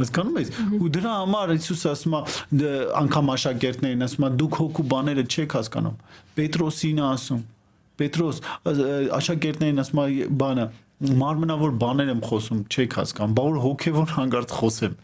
[0.00, 0.50] հասկանում ես
[0.80, 5.96] ու դրա համար Հիսուս ասում է անգամ աշակերտներին ասում է դուք հոգու բաները չեք հասկանում
[6.40, 7.42] Պետրոսին ասում
[8.00, 8.38] Պետրոս
[9.20, 10.68] աշակերտներին ասում է բանը
[11.20, 14.96] մարմնավոր բաներ եմ խոսում չեք հասկանում բա որ հոգևոր հանգարտ խոսեմ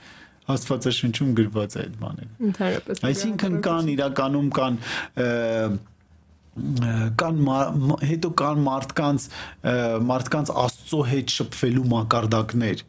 [0.47, 5.79] Աստվածաշնչում գրված է այդ բաները Ընդհանրապես Այսինքն կան իրականում կան և,
[7.21, 7.41] կան
[8.11, 9.31] հետո կան մարդկանց
[10.11, 12.85] մարդկանց աստծո հետ շփվելու մակարդակներ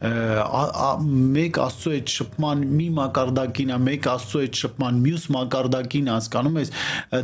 [0.00, 6.72] մեկ աստծո հետ շփման մի մակարդակին է, մեկ աստծո հետ շփման մյուս մակարդակին հասկանում ես,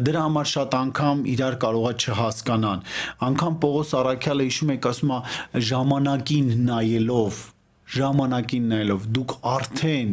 [0.05, 2.87] դրա համար շատ անգամ իրար կարողա չհասկանան։
[3.31, 5.21] Անկամ Պողոս Արաքյալը հիշում եք ասում է
[5.73, 7.45] ժամանակին նայելով
[7.87, 10.13] ժամանակին նայելով դուք արդեն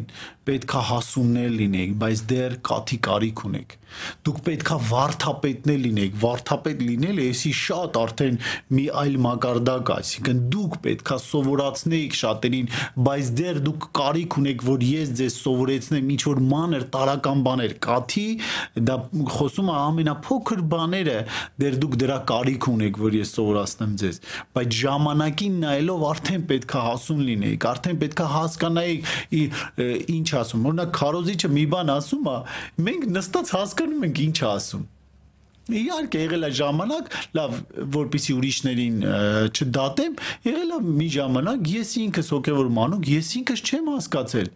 [0.49, 3.77] պետքա հասուններ լինեք, բայց դեռ կաթի կարիք ունեք
[4.25, 8.37] դուք պետքա վարթապետներ լինեք, վարթապետ լինելը էսի շատ արդեն
[8.77, 12.69] մի այլ մակարդակ այսինքն դուք պետքա սովորացնեիք շատերին,
[13.07, 18.27] բայց դեռ դուք կարիք ունեք, որ ես ձեզ սովորեցնեմ ինչ որ մանր տարական բաներ, կաթի
[18.89, 18.97] դա
[19.33, 21.17] խոսում է ամենափոքր բաները,
[21.63, 24.19] դեռ դուք դրա կարիք ունեք, որ ես սովորացնեմ ձեզ,
[24.57, 29.11] բայց ժամանակին նայելով արդեն պետքա հասուն լինեիք, արդեն պետքա հասկանայիք
[30.13, 32.35] ինչ ասում։ Օրինակ քարոզիչը մի բան ասում է,
[32.87, 34.83] մենք նստած հասկանում ենք ինչ ասում։
[35.63, 37.05] Իհարկե եղել է ժամանակ,
[37.39, 37.53] լավ,
[37.93, 38.97] որպեսի ուրիշներին
[39.55, 44.49] չդատեմ, եղել է մի ժամանակ ես ինքս հոգևոր մանուկ, ես ինքս չեմ հասկացել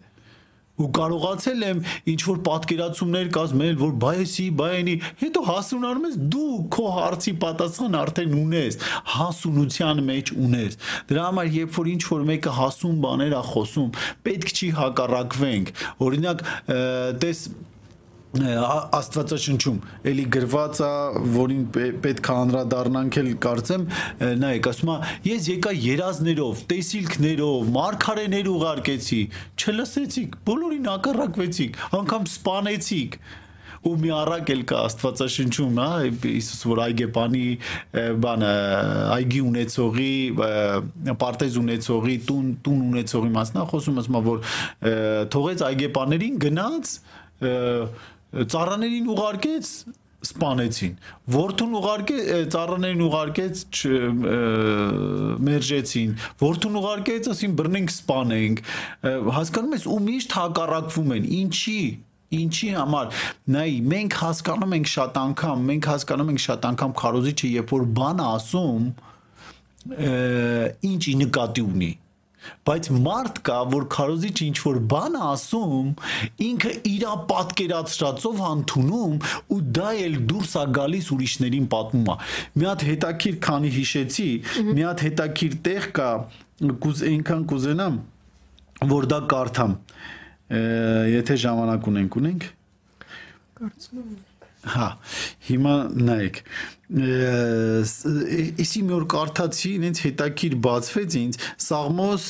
[0.78, 1.80] ու կարողացել եմ
[2.12, 8.36] ինչ որ պատկերացումներ կազմել, որ բայեսի, բայենի, հետո հասունանում ես դու քո հարցի պատասխան արդեն
[8.38, 8.78] ունես,
[9.14, 13.90] հասունության մեջ ունես։ Դրա համար երբ որ ինչ որ մեկը հասուն բաներ է խոսում,
[14.28, 15.74] պետք չի հակառակվենք։
[16.08, 16.46] Օրինակ,
[17.24, 17.42] տես
[18.36, 19.78] աստվածաշնչում
[20.10, 20.90] էլի գրված է
[21.32, 21.62] որին
[22.04, 23.86] պետք է անդրադառնանք էլ կարծեմ
[24.42, 24.96] նայեք ասում է
[25.30, 29.20] ես եկա երազներով տեսիլքներով մարգարեներ ուղարկեցի
[29.64, 33.20] չլսեցիք բոլորին ակառակվեցիք անգամ սպանեցիք
[33.88, 35.90] ու մի առակ էլ կա Աստվածաշնչում, հա,
[36.24, 37.42] Հիսուս որ այգեպանի
[38.24, 38.50] բանը
[39.14, 40.10] այգի ունեցողի,
[41.22, 44.42] պարտեզ ունեցողի, տուն տուն ունեցողի մասնա խոսում ասում որ
[45.36, 46.94] թողեց այգեպաներին գնաց
[48.32, 49.70] ծառաներին ուղարկեց
[50.28, 50.94] սպանեցին
[51.30, 52.16] որդուն ուղարկե
[52.52, 53.60] ծառաներին ուղարկեց
[55.48, 58.62] մերժեցին որդուն ուղարկեց ասին բռնենք սպանենք
[59.38, 61.80] հասկանում ես ու միշտ հակառակվում են ինչի
[62.28, 63.20] Ինչի համար
[63.54, 68.20] նայ մենք հասկանում ենք շատ անգամ, մենք հասկանում ենք շատ անգամ քարոզիչը երբ որ բան
[68.26, 68.90] ասում,
[70.90, 71.90] ինչի նկատի ունի
[72.68, 75.88] բայց մարդ կա որ քարոզիչ ինչ որ բան ասում
[76.48, 79.16] ինքը իր պատկերացրածով հանդունում
[79.56, 82.16] ու դա էլ դուրս է գալիս ուրիշներին պատմում է
[82.58, 84.28] մի հատ հետաքրիր քանի հիշեցի
[84.68, 86.10] մի հատ հետաքրիր տեղ կա
[86.84, 88.00] կուզ այնքան կուզենամ
[88.94, 89.76] որ դա կարդամ
[91.18, 92.48] եթե ժամանակ ունենք ունենք
[93.58, 94.16] կարծում եմ
[94.68, 94.88] Հա,
[95.48, 96.40] հիմա նայեք։
[96.88, 102.28] Իսի մի օր կարդացի, ինձ հետաքրիր բացվեց ինձ Սաղմոս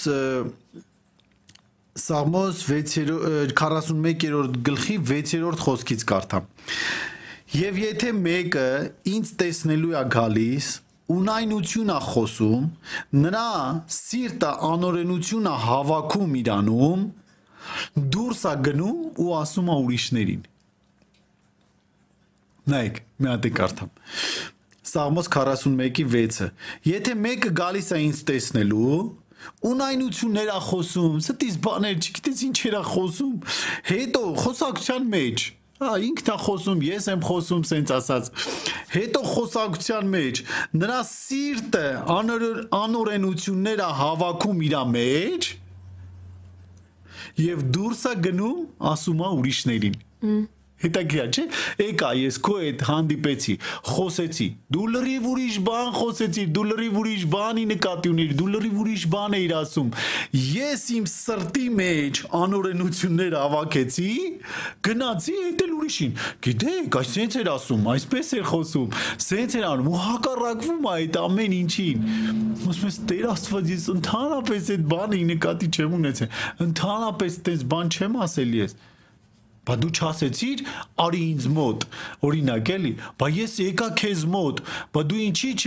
[1.98, 6.50] Սաղմոս 6-րդ 41-րդ գլխի 6-րդ խոսքից կարդամ։
[7.58, 8.66] Եվ եթե մեկը
[9.14, 10.66] ինձ տեսնելու է գալիս,
[11.14, 12.68] ունայնություն է խոսում,
[13.22, 13.46] նրա
[13.94, 17.08] սիրտը անօրենություն է հավաքում իրանում,
[18.14, 20.46] դուրս է գնում ու ասում է ուրիշներին
[22.68, 23.92] Նայեք, մի հատ կարդամ։
[24.88, 26.48] Սաղմոս 41-ի 6-ը։
[26.88, 28.98] Եթե մեկը գալիս է ինձ տեսնելու,
[29.68, 33.36] ունայնություններ է խոսում, ստից բաներ, չգիտես ինչեր է խոսում,
[33.92, 35.46] հետո խոսակցության մեջ
[35.78, 38.30] Հա ինքն է խոսում, ես եմ խոսում, սենց ասած։
[38.96, 40.40] Հետո խոսակցության մեջ
[40.74, 41.84] նրա սիրտը
[42.80, 45.50] անօրենությունները հավաքում իր մեջ
[47.46, 48.60] եւ դուրս է գնում,
[48.90, 51.44] ասում է ուրիշներին։ Մ հետաքրքիր չէ
[51.82, 53.54] եկա ես քո հետ հանդիպեցի
[53.88, 59.06] խոսեցի դու լրիվ ուրիշ բան խոսեցի դու լրիվ ուրիշ բանի նկատի ունիր դու լրիվ ուրիշ
[59.14, 59.90] բան էիր ասում
[60.38, 64.10] ես իմ սրտի մեջ անօրենություններ ավակեցի
[64.88, 66.14] գնացի հետել ուրիշին
[66.48, 68.96] գիտեք այսպես էր ասում այսպես էր խոսում
[69.28, 72.06] սենց էր անում ու հակառակվում այդ ամեն ինչին
[72.68, 78.16] ասում ես Տեր Աստված ես ընդհանրապես այդ բանը նկատի չեմ ունեցել ընդհանրապես այդպես բան չեմ
[78.24, 78.74] ասել ես
[79.68, 80.62] Բա դու չասեցիր,
[81.04, 81.86] արի ինձ մոտ,
[82.28, 84.62] օրինակ էլի, բա ես եկա քեզ մոտ,
[84.96, 85.64] բա դու ինչի՞ չ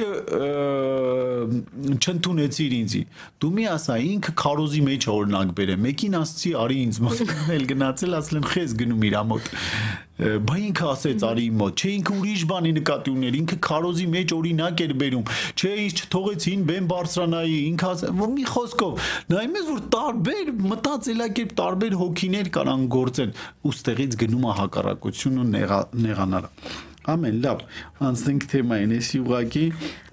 [2.02, 3.02] չընդունեցիր ինձի։
[3.42, 7.26] Դու մի ասա, ինքը քարոզի մեջ օրինակ բերե, մեկին ասցի, արի ինձ մոտ,
[7.58, 9.52] էլ գնացել, ասել եմ քեզ գնում իր մոտ
[10.22, 14.84] բա ինքը ասեց արի մոտ, չէ ինքը ուրիշ բանի նկատի ուներ, ինքը քարոզի մեջ օրինակ
[14.86, 17.92] էր բերում, չէ ինչ չթողեցին բեն բարձրանայի, ինքը
[18.36, 23.34] մի խոսքով, նայում ես որ տարբեր մտածելակերպ տարբեր հոգիներ կարան գործեն,
[23.66, 26.50] ու ստեղից գնում է հակառակություն ու նեղանալը։
[27.12, 27.64] Ամեն լավ,
[28.08, 29.64] անցնենք թեմային, էսի ուղակի,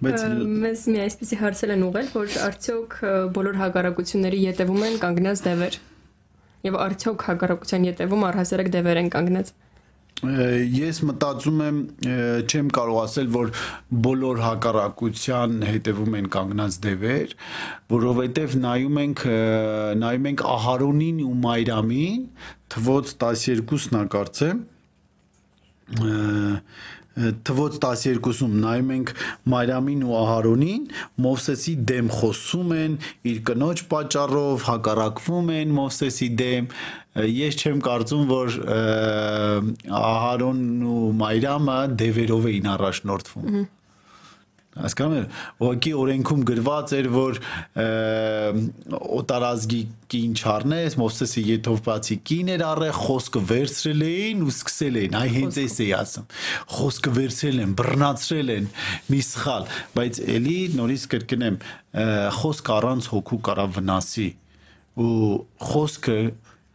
[0.03, 0.25] բայց
[0.65, 2.97] մեզ մի այսպեսի հարցել են ուղել, որ արդյոք
[3.37, 5.79] բոլոր հակառակությունների յետևում են կանգնած դևեր։
[6.69, 9.53] Եվ արդյոք հակառակության յետևում առհասարակ դևեր են կանգնած
[10.19, 11.77] ես մտածում եմ
[12.51, 13.51] չեմ կարող ասել որ
[14.07, 17.35] բոլոր հակառակության հետևում են կանգնած դևեր
[17.95, 19.23] որովհետև նայում ենք
[20.03, 22.25] նայում ենք Ահարոնին ու Մայրամին
[22.75, 24.65] թվոց 12-ն ա կարծեմ
[27.49, 29.13] թվոց 12-ում նայում ենք
[29.55, 30.85] Մարիամին ու Ահարոնին,
[31.25, 32.99] Մովսեսի դեմ խոսում են,
[33.33, 36.71] իր կնոջ պատճառով հակառակվում են Մովսեսի դեմ։
[37.39, 38.61] Ես չեմ կարծում, որ
[40.03, 43.78] Ահարոնն ու Մարիամը դևերով էին առաջնորդվում։ Ահա
[44.79, 47.39] Հասկանում եք, ողքի օրենքում գրված էր, որ
[49.19, 55.17] օտարազգի կին չառնես, Մովսեսի յեթով բացի կին էր առե, խոսքը վերցրել էին ու սկսել էին,
[55.19, 56.29] այ հենց էս էի ասում։
[56.79, 58.69] Խոսքը վերցրել են, բռնացրել են,
[59.13, 59.69] մի սխալ,
[59.99, 61.63] բայց ելի նորից կրկնեմ,
[62.39, 64.29] խոսք առանց հոգու կարա վնասի
[64.99, 65.33] ու
[65.69, 66.19] խոսքը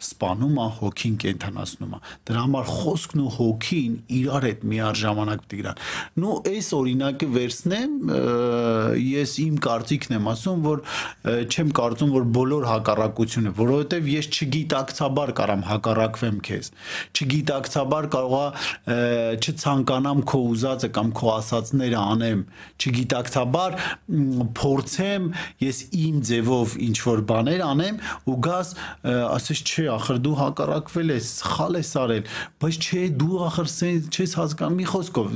[0.04, 5.80] սպանում է, հոգին կենթանացնում է։ Դրա համար խոսքն ու հոգին իրար հետ միաժամանակ պետք իրան։
[6.24, 7.93] Նու այս օրինակը վերցնեմ,
[9.04, 10.82] ես իմ կարծիքն եմ ասում, որ
[11.54, 16.72] չեմ կարծում, որ բոլոր հակառակությունը, որովհետև ես չգիտակցաբար կարամ հակառակվեմ քեզ։
[17.14, 18.45] Չգիտակցաբար կարողա
[19.43, 22.43] չցանկանամ քո ուզածը կամ քո ասածները անեմ,
[22.84, 23.78] չգիտակցաբար
[24.60, 25.30] փորձեմ
[25.64, 27.99] ես իմ ձևով ինչ որ բաներ անեմ
[28.30, 28.74] ու գաս
[29.14, 32.31] ասես չի ախր դու հակառակվել ես, սխալ ես արել,
[32.63, 33.69] բայց չէ, դու ախր
[34.13, 35.35] չես հասկանում մի խոսքով։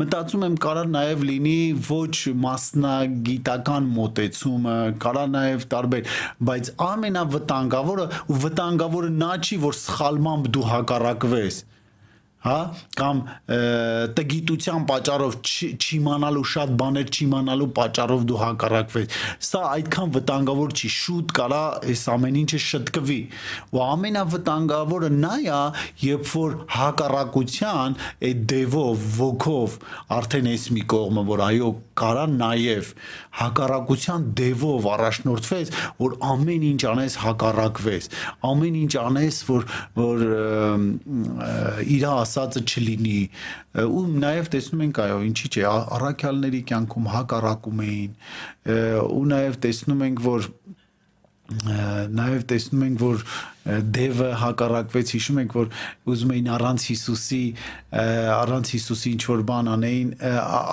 [0.00, 1.56] Մտածում եմ կարա նաև լինի
[1.90, 2.14] ոչ
[2.44, 4.76] մասնագիտական մոտեցումը,
[5.06, 6.14] կարա նաև տարբեր,
[6.50, 11.64] բայց ամենավտանգավորը ու վտանգավորը նա չի, որ սխալմամբ դու հակառակվես
[12.40, 12.58] հա
[12.96, 13.18] կամ
[14.16, 15.34] տգիտության պատճառով
[15.76, 19.18] չիմանալու շատ բաներ չիմանալու պատճառով դու հակառակվես
[19.48, 21.60] սա այդքան վտանգավոր չի շուտ կարա
[21.90, 23.18] այս ամեն ինչը շտկվի
[23.76, 25.60] ու ամենավտանգավորը նա է
[26.06, 27.98] երբ որ հակառակության
[28.30, 29.76] այդ դևով ոգով
[30.16, 31.70] արդեն էս մի կողմը որ այո
[32.00, 32.90] կարա նաև
[33.40, 38.08] հակառակության դևով առաջնորդվես որ ամեն ինչ անես հակառակվես
[38.50, 39.66] ամեն ինչ անես որ
[40.00, 40.24] որ
[41.96, 43.18] իր ասածը չլինի
[43.82, 45.64] ու նաև տեսնում ենք այո ինչի՞ չէ
[45.98, 48.12] առաքյալների կյանքում հակառակում էին
[49.10, 50.50] ու նաև տեսնում ենք որ
[51.50, 53.24] նաև տեսնում ենք որ
[53.66, 55.66] դևը հակառակվեց հիշում եք որ
[56.08, 57.40] ուզում էին առանց Հիսուսի
[58.00, 60.10] առանց Հիսուսի ինչ որ բան անեին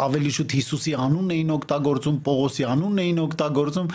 [0.08, 3.92] ավելի շուտ Հիսուսի անունն էին օգտագործում Պողոսի անունն էին օգտագործում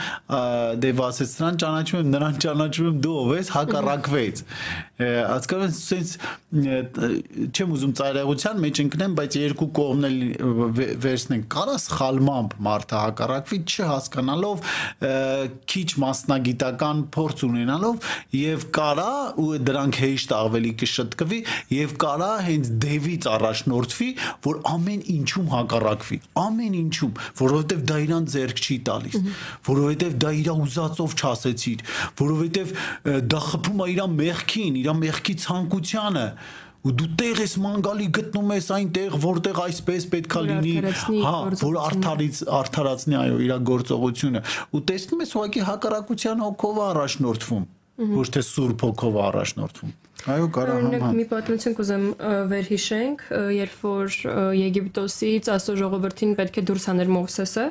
[0.85, 3.53] դևը ասեց նրան ճանաչում եմ նրան ճանաչում եմ դու ով ես?
[3.57, 4.45] հակառակվեց
[5.03, 6.13] հասկանում ես sense
[6.53, 10.19] չեմ ուզում ծայրահեղության մեջ ընկնեմ բայց երկու կողմն էլ
[11.03, 14.67] վերցնենք կարա սխալմամբ մարդը հակառակվի չհասկանալով
[15.73, 18.13] քիչ մասնագիտական փորձ ունենալով
[18.43, 21.39] եւ կա կարա ու դրանք հեշտ ավելի կշտկվի
[21.77, 24.09] եւ կարա հենց դեվից առաջնորդվի,
[24.47, 27.13] որ ամեն ինչում հակառակվի, ամեն ինչում,
[27.43, 29.21] որովհետեւ դա իրան ձեռք չի տալիս,
[29.69, 31.87] որովհետեւ դա իր ուզածով չասեցիր,
[32.23, 32.75] որովհետեւ
[33.33, 36.27] դա խփում է իր մեղքին, իր մեղքի ցանկությանը
[36.83, 40.73] ու դու տեղ ես մանգալի գտնում ես այնտեղ որտեղ այսպես պետքա լինի
[41.23, 44.43] հա որ արդարից արդարացնի այո իր գործողությունը
[44.75, 47.69] ու տեսնում ես ուղղակի հակառակության հոգով առաջնորդվում
[47.99, 52.05] ոչ թե սուրբ հոգով առաջնորդվում։ Այո, կարա համ։ Օրինակ մի պատմություն կուզեմ
[52.53, 53.23] վերհիշենք,
[53.57, 54.17] երբ որ
[54.55, 57.65] Եգիպտոսից Աստծո ժողովրդին պետք է դուրս հաներ Մովսեսը,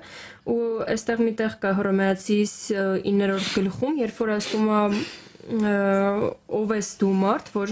[0.52, 2.56] ու այստեղ միտեղ կա Հռոմեացիս
[3.08, 4.82] 9-րդ գլխում, երբ որ ասում է
[6.60, 7.72] ով ես դու մարդ, որ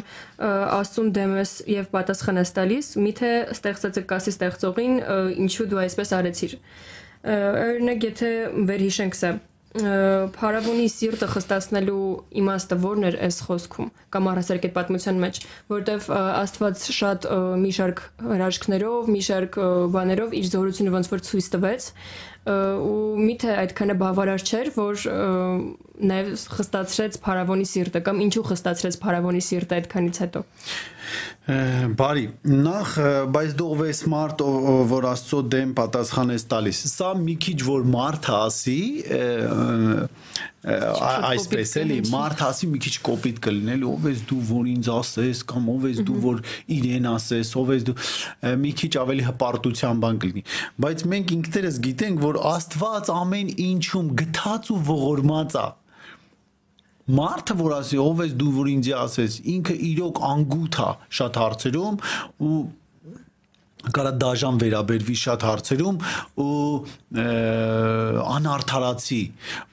[0.79, 4.95] աստուն դեմ ես եւ պատասխան ես տալիս, միթե ստեղծածը կասի ստեղծողին,
[5.45, 6.55] ինչու դու այսպես արեցիր։
[7.29, 8.31] Օրինակ եթե
[8.69, 9.35] վերհիշենք սա
[9.69, 12.05] փարավոնի սիրտը խստացնելու
[12.41, 17.27] իմաստը ո՞րն էր այս խոսքում կամ առասարակ այդ պատմության մեջ, որտեվ Աստված շատ
[17.61, 18.01] մի շարք
[18.31, 19.59] հրաշքներով, մի շարք
[19.93, 21.89] բաներով իր զորությունը ոնց որ ցույց տվեց
[22.47, 25.07] ու միթե այդքանը բավարար չէր, որ
[25.99, 30.43] նաև խստացրեց փարավոնի սիրտը կամ ինչու խստացրեց փարավոնի սիրտը այդքանից հետո։
[31.99, 32.89] Բարի, նախ,
[33.33, 34.41] բայց դու ով ես մարդ,
[34.91, 38.81] որ Աստծո դեմ պատասխան ես տալիս։ Սա մի քիչ որ մարդ ասի,
[40.59, 45.69] այսպես էլի, մարդ ասի մի քիչ կոպիտ կլինել, ով ես դու որ ինձ ասես կամ
[45.73, 46.41] ով ես դու որ
[46.77, 47.95] իրեն ասես, ով ես դու
[48.59, 50.45] մի քիչ ավելի հպարտության բան կլինի։
[50.85, 55.67] Բայց մենք ինքներս գիտենք, որ Աստված ամեն ինչում գթած ու ողորմած է
[57.19, 61.95] մարդը որ ասի ով ես դու որ ինձ ասես ինքը իրոք անգութ է շատ հարցերում
[62.49, 62.57] ու
[63.95, 65.97] կարա դաժան վերաբերվի շատ հարցերում
[66.43, 66.51] ու
[68.35, 69.21] անարթարացի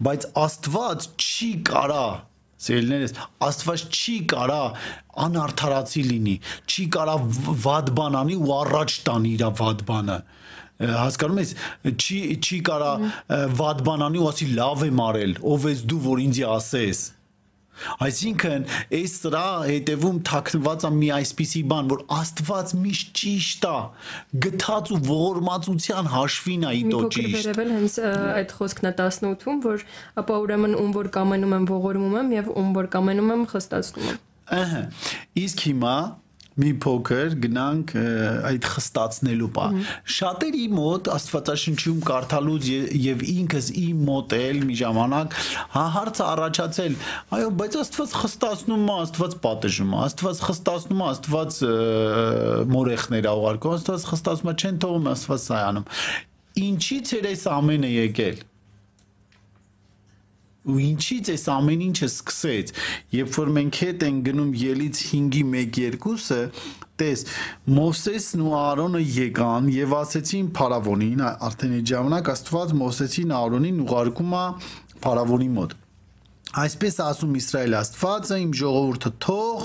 [0.07, 2.07] բայց Աստված չի կարա
[2.67, 3.13] Սիրելիներս,
[3.45, 4.61] Աստված չի կարա
[5.27, 7.17] անարթարացի լինի, չի կարա
[7.67, 10.17] վատ բան անի ու առաջ տանի իր վատ բանը
[10.81, 11.53] հասկանում ես
[11.97, 12.95] չի չի կարա
[13.61, 17.05] վատ բան անի ու ասի լավ եմ արել ով ես դու որ ինձ ասես
[18.01, 18.63] Այսինքն,
[18.97, 23.75] այս սրա հետևում թաքնված է մի այսպիսի բան, որ Աստված միշտ ճիշտ է,
[24.47, 27.99] գթած ու ողորմածության հաշվին է իտո ճիշտ։ Մի փոքր վերևել հենց
[28.41, 29.87] այդ խոսքն է 18-ում, որ
[30.25, 34.23] ապա ուրեմն ում որ կամենում եմ ողորմում եմ եւ ում որ կամենում եմ խստացնում եմ։
[34.57, 34.83] Ահա։
[35.43, 35.97] Իսկ հիմա
[36.57, 37.91] մի փոքր գնանք
[38.51, 39.67] այդ խստացնելու բա
[40.17, 42.69] շատերի մոտ աստվածաշնչում կարդալուց
[43.07, 45.37] եւ ինքս իմ մոտ էլ մի ժամանակ
[45.77, 46.97] հա հարցը առաջացել.
[47.37, 51.61] Այո բայց աստված խստացնում է աստված պատժում է աստված խստացնում է աստված
[52.73, 55.89] մորեխներ աղարկում աստված խստացում է չեն թողում աստված սայանում
[56.57, 58.45] ինչից էր այս ամենը եկել
[60.67, 62.75] ու ինչից էս ամեն ինչը սկսեց
[63.17, 66.43] երբ որ մենք հետ են գնում ելից 5-ի 1-2-ը
[67.01, 67.25] տես
[67.77, 74.45] Մովսեսն ու Аарոնը եկան եւ ասեցին Փարավոնին արդեն այդ ժամանակ Աստված Մովսեսին Аарոնին ուղարկում է
[75.07, 75.77] Փարավոնի մոտ
[76.57, 79.65] Այսպես ասում Իսրայել Աստվածը իմ ժողովուրդը թող,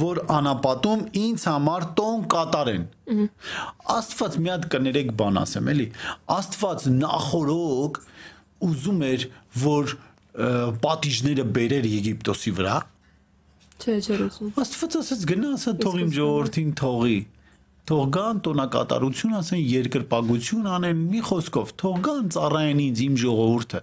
[0.00, 2.86] որ անապատում ինձ համար տոն կատարեն։
[3.96, 5.86] Աստված մի հատ կներեք բան ասեմ, էլի։
[6.36, 8.00] Աստված նախորոք
[8.70, 9.26] ուզում էր,
[9.66, 9.94] որ
[10.84, 12.78] պատիժները բերեր Եգիպտոսի վրա
[13.80, 17.20] Չէ, չէ, ուզում։ Աստված ասաց գնա, ասա թող իմ ժողովրդին թողի
[17.90, 23.80] թող գան տոնակատարություն ասեն երկրպագություն անեն մի խոսքով թող գան ծառայեն ինձ իմ ժողովուրդը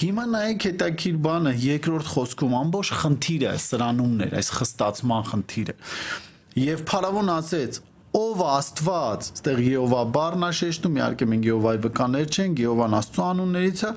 [0.00, 5.76] հիմա նայեք հետաքրիր բանը երկրորդ խոսքում ամբողջ խնդիրը սրանումն էր այս խստացման խնդիրը
[6.64, 7.80] եւ փարավոն ասեց
[8.14, 13.82] ով Աստված, այստեղ Եհովա բառն է շեշտում, իհարկե մենք Եհովայի վկաներ չենք, Եհովան Աստծո անուններից
[13.82, 13.90] է,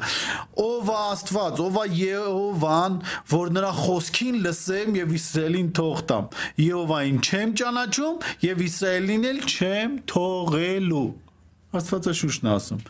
[0.64, 2.96] ով Աստված, ով Եհովան,
[3.34, 6.32] որ նրա խոսքին լսեմ եւ Իսրայելին թող տամ։
[6.66, 11.06] Եհովային չեմ ճանաչում եւ Իսրայելին էլ չեմ թողելու։
[11.78, 12.84] Աստվածը շուշն ասում։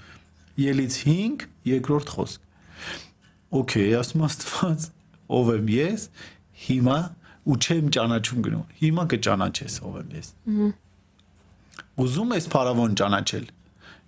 [0.64, 2.42] Ելից 5 երկրորդ խոսք։
[3.58, 4.90] Okay, ասում Աստված,
[5.28, 6.10] ով եմ ես,
[6.68, 6.98] հիմա
[7.48, 10.87] ու չեմ ճանաչում գնում։ Հիմա կճանաչես ով եմ ես։ Ահա
[11.98, 13.48] Ուզում ես փարավոն ճանաչել։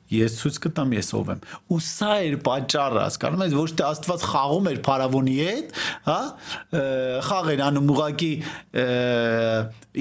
[0.09, 4.23] Ես ցույց կտամ ես ով եմ։ Ու սա էր պատճառը, հասկանում ես, ոչ թե Աստված
[4.29, 5.75] խաղում էր փարավոնի հետ,
[6.07, 6.17] հա,
[7.27, 8.31] խաղ էր անում ուղակի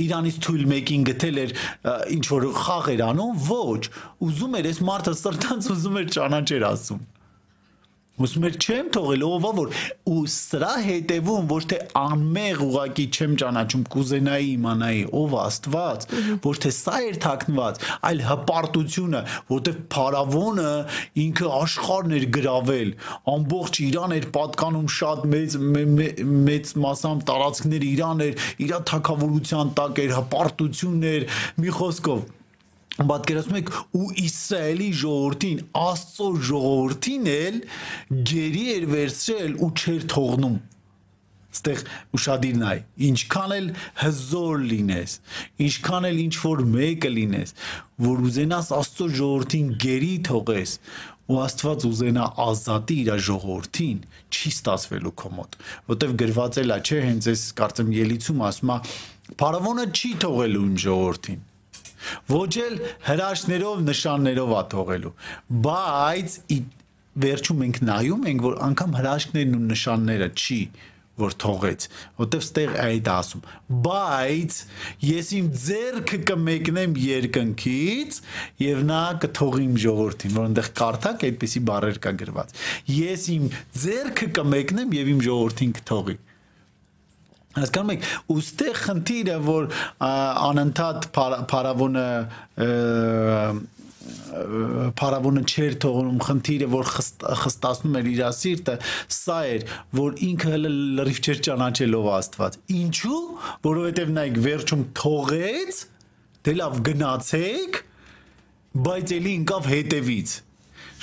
[0.04, 1.54] Իրանից թույլ մեկին գտել էր
[2.16, 3.82] ինչ որ խաղ էր անում, ոչ,
[4.28, 7.04] ուզում էր այս մարդը սրտանց ուզում էր ճանաչեր ասում։
[8.18, 9.74] Ոսում էր չեմ թողել ովա որ
[10.10, 16.06] ու սրա հետևում ոչ թե անմեղ ուղակի չեմ ճանաչում կուզենայի իմանայի ով Աստված
[16.46, 20.72] ոչ թե սա էր թաքնված այլ հպարտությունը որտեվ փարավոնը
[21.24, 22.94] ինքը աշխարհն էր գրավել
[23.34, 25.58] ամբողջ Իրան էր պատկանում շատ մեծ
[26.48, 31.30] մեծ մասամբ տարածքներ Իրան էր իր թակավորության տակ էր հպարտություններ
[31.62, 32.26] մի խոսքով
[32.98, 37.58] պատկերացնում եք ու Իսրայելի ժողովրդին Աստծո ժողովրդին էլ
[38.30, 40.56] գերի էր վերցրել ու չեր թողնում
[41.58, 41.84] ստեղ
[42.18, 42.78] ուշադիր նայ
[43.08, 43.68] ինչքան էլ
[44.02, 45.14] հզոր լինես
[45.68, 47.54] ինչքան էլ ինչ որ մեկը լինես
[48.08, 50.74] որ ուզենաս Աստծո ժողովրդին գերի թողես
[51.28, 53.98] ու Աստված ուզենա ազատի իր ժողովրդին
[54.32, 55.58] չի ստացվելու քո մոտ
[55.92, 58.78] որտեվ գրված էլա չէ հենց այս կարծեմ ելիցում ասում է
[59.42, 61.42] Փարավոնը չի թողելու իմ ժողովրդին
[62.32, 62.76] ոչ էլ
[63.08, 65.14] հրաշներով, նշաններով ա թողելու։
[65.68, 66.36] Բայց
[67.18, 70.60] վերջում մենք նայում ենք, որ անգամ հրաշքներն ու նշանները չի
[71.18, 71.86] որ թողեց,
[72.18, 73.46] որտեվ ստեղ այդ ասում։
[73.86, 74.58] Բայց
[75.08, 78.20] ես իմ ձեռքը կմեկնեմ երկնքից
[78.62, 82.56] եւ նա կթողի իմ ժողովրդին, որ այնտեղ կարդակ այդպիսի բառեր կա գրված։
[82.98, 83.50] Ես իմ
[83.82, 86.18] ձեռքը կմեկնեմ եւ իմ ժողովրդին կթողի
[87.56, 89.66] հասկանում եք ուստեղ խնդիրը որ
[90.08, 92.06] անընդհատ փարավոնը
[94.98, 96.90] փարավոնը չեր թողնում խնդիրը որ
[97.42, 98.74] խստացնում էր իր սիրտը
[99.16, 99.64] սա էր
[99.98, 103.20] որ ինքը հələ լրիվ չէր ճանաչելով Աստված ինչու
[103.68, 105.80] որովհետև նայեք վերջում թողեց
[106.48, 107.80] դե լավ գնացեք
[108.88, 110.36] բայց ելի ինկավ հետևից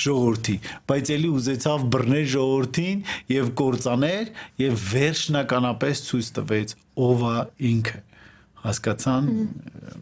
[0.06, 0.56] ժողովրդի,
[0.90, 6.76] բայց ելի ուզեցավ բռներ ժողովրդին եւ կործաներ եւ վերջնականապես ցույց տվեց
[7.06, 7.38] ով է
[7.72, 8.02] ինքը
[8.66, 9.28] հասկացան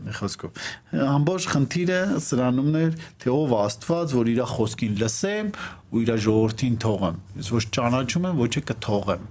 [0.03, 0.59] մի խոսքով
[1.03, 5.49] ամբողջ խնդիրը սրանումն էր թե ով աստված որ իր խոսքին լսեմ
[5.91, 9.27] ու իր ժողովրդին թողեմ ես ոչ ճանաչում եմ ոչ է կթողեմ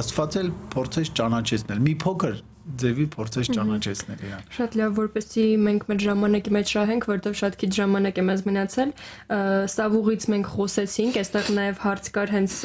[0.00, 2.38] աստված էլ փորձեց ճանաչեցնել մի փոքր
[2.80, 7.70] ձևի փորձես ճանաչեցնել իրան։ Շատ լավ, որպեսզի մենք մեր ժամանակի մեջ շահենք, որովհետև շատ քիչ
[7.78, 8.92] ժամանակ է մեզ մնացել։
[9.74, 12.56] Սավուղից մենք խոսեցինք, այստեղ նաև հարց կար հենց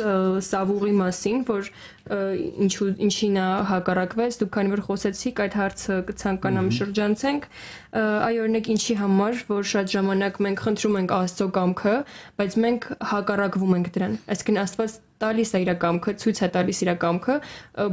[0.50, 1.72] սավուղի մասին, որ
[2.06, 7.48] ինչու ինչին է հակառակվեց, դուք քանի որ խոսեցիք, այդ հարցը կցանկանամ շրջանցենք։
[7.96, 11.96] Այ օրինակ ինչի համար, որ շատ ժամանակ մենք խնդրում ենք Աստծո կամքը,
[12.38, 16.94] բայց մենք հակառակվում ենք դրան։ Այսինքն Աստված տալիս է իր կամքը, ցույց է տալիս իր
[17.02, 17.36] կամքը,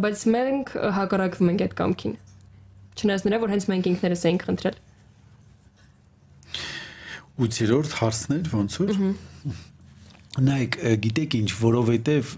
[0.05, 2.17] բայց մենք հակառակվում ենք այդ կամքին։
[2.93, 4.81] Չնայած նրա, որ հենց մենք ինքներս էինք խնդրել։
[7.43, 8.91] 8-րդ հարցներ ոնց որ
[10.41, 12.31] նայեք գիտեք ինչ որովհետև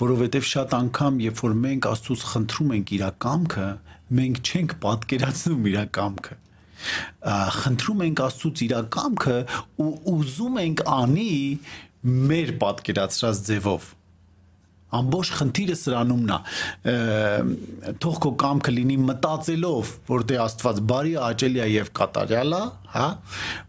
[0.00, 3.66] որովհետև շատ անգամ երբ որ մենք աստծուց խնդրում ենք իր կամքը
[4.20, 6.38] մենք չենք պատկերացնում իր կամքը
[7.60, 9.38] խնդրում ենք աստծուց իր կամքը
[9.84, 11.32] ու ուզում ենք անի
[12.30, 13.90] մեր պատկերացրած ձևով
[14.98, 21.68] ամբողջ խնդիրը սրանումն է թող քո կամքը լինի մտածելով որ դե Աստված բարի աջելի է
[21.70, 22.62] եւ կատարյալ է
[22.96, 23.06] հա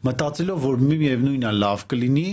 [0.07, 2.27] մտածելով որ միևնույնն է լավ կլինի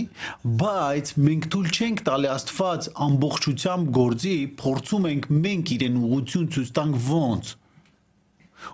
[0.63, 7.03] բայց մենք թույլ չենք տալի Աստված ամբողջությամբ գործի փորձում ենք մենք իրեն ուղություն ցույց տանք
[7.09, 7.55] ոնց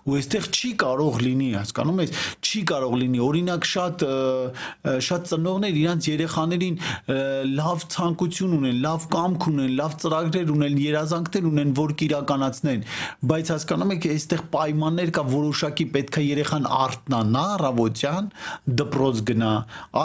[0.06, 2.14] ու այստեղ չի կարող լինի, հասկանում ես,
[2.46, 4.06] չի կարող լինի։ Օրինակ շատ
[5.06, 6.76] շատ ծնողներ իրանց երեխաներին
[7.56, 12.86] լավ ցանկություն ունեն, լավ կամք ունեն, լավ ծրագրեր ունեն, երազանքներ ունեն, որ կիրականացնեն,
[13.32, 18.30] բայց հասկանում եք, այստեղ պայմաններ կա, որոշակի պետքա երեխան արտնանա առավոտյան,
[18.82, 19.52] դպրոց գնա,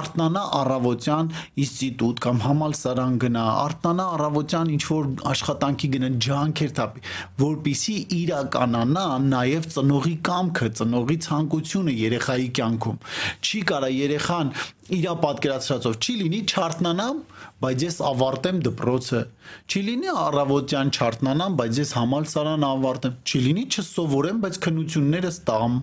[0.00, 1.30] արտնանա առավոտյան
[1.64, 7.04] ինստիտուտ կամ համալսարան գնա, արտնանա առավոտյան ինչ որ աշխատանքի գնա, ջանքեր տապի,
[7.40, 12.98] որpիսի իրականանա նաև ծնողի կամքը, ծնողի ցանկությունը երեխայի կյանքում։
[13.40, 14.52] Չի կարա երեխան
[14.96, 17.22] իրա պատկերացրածով չի լինի չարտնանամ,
[17.60, 19.22] բայց ես ավարտեմ դպրոցը։
[19.70, 25.80] Չի լինի առավոտյան չարտնանամ, բայց ես համալսարան ավարտեմ։ Չի լինի չսովորեմ, բայց քնություններս տամ։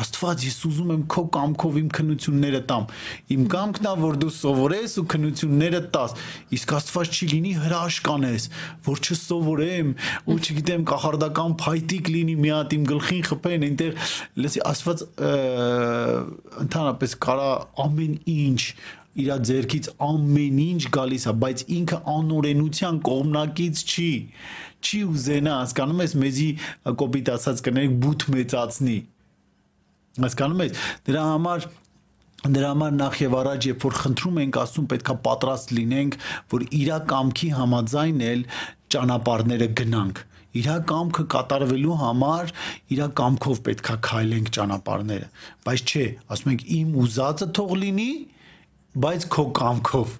[0.00, 2.86] Աստված, ես ուզում եմ քո կամքով իմ քնությունները տամ։
[3.36, 6.14] Իմ կամքն է, որ դու սովորես ու քնությունները տաս։
[6.56, 8.46] Իսկ Աստված չի լինի հրաշք անես,
[8.86, 9.92] որ չսովորեմ
[10.30, 15.04] ու չգիտեմ կախարդական փայտիկ լինի մի հատ իմ գլխին խփեն, այնտեղ լսի Աստված
[16.64, 17.50] ընդհանրապես կարա
[17.84, 18.60] ամեն ինչ
[19.20, 24.10] իր ձերքից ամեն ինչ գալիս է, բայց ինքը անօրենության կողմնակից չի
[24.80, 26.46] չի ուզենա, հասկանում ես, մեզի
[27.02, 28.98] կոպիտ ասած կներեք բութ մեծացնի
[30.18, 31.70] Հասկանում եք, դրա համար
[32.40, 36.14] Դրա համար նախ եւ առաջ երբ որ խնդրում ենք Աստծուն պետքա պատրաստ լինենք,
[36.54, 38.44] որ իր կամքի համաձայն էլ
[38.94, 40.22] ճանապարհները գնանք։
[40.60, 42.54] Իր կամքը կատարվելու համար
[42.96, 45.28] իր կամքով պետքա քայլենք ճանապարհները։
[45.68, 48.10] Բայց չէ, ասում ենք իմ ուզածը թող լինի,
[49.04, 50.16] բայց քո կամքով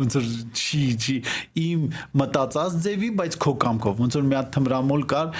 [0.00, 1.16] ոնց որ չի չի
[1.60, 1.82] իմ
[2.20, 5.32] մտածած ձևի, բայց քո կամքով։ Ոնց որ մի հատ թմրամոլ կար,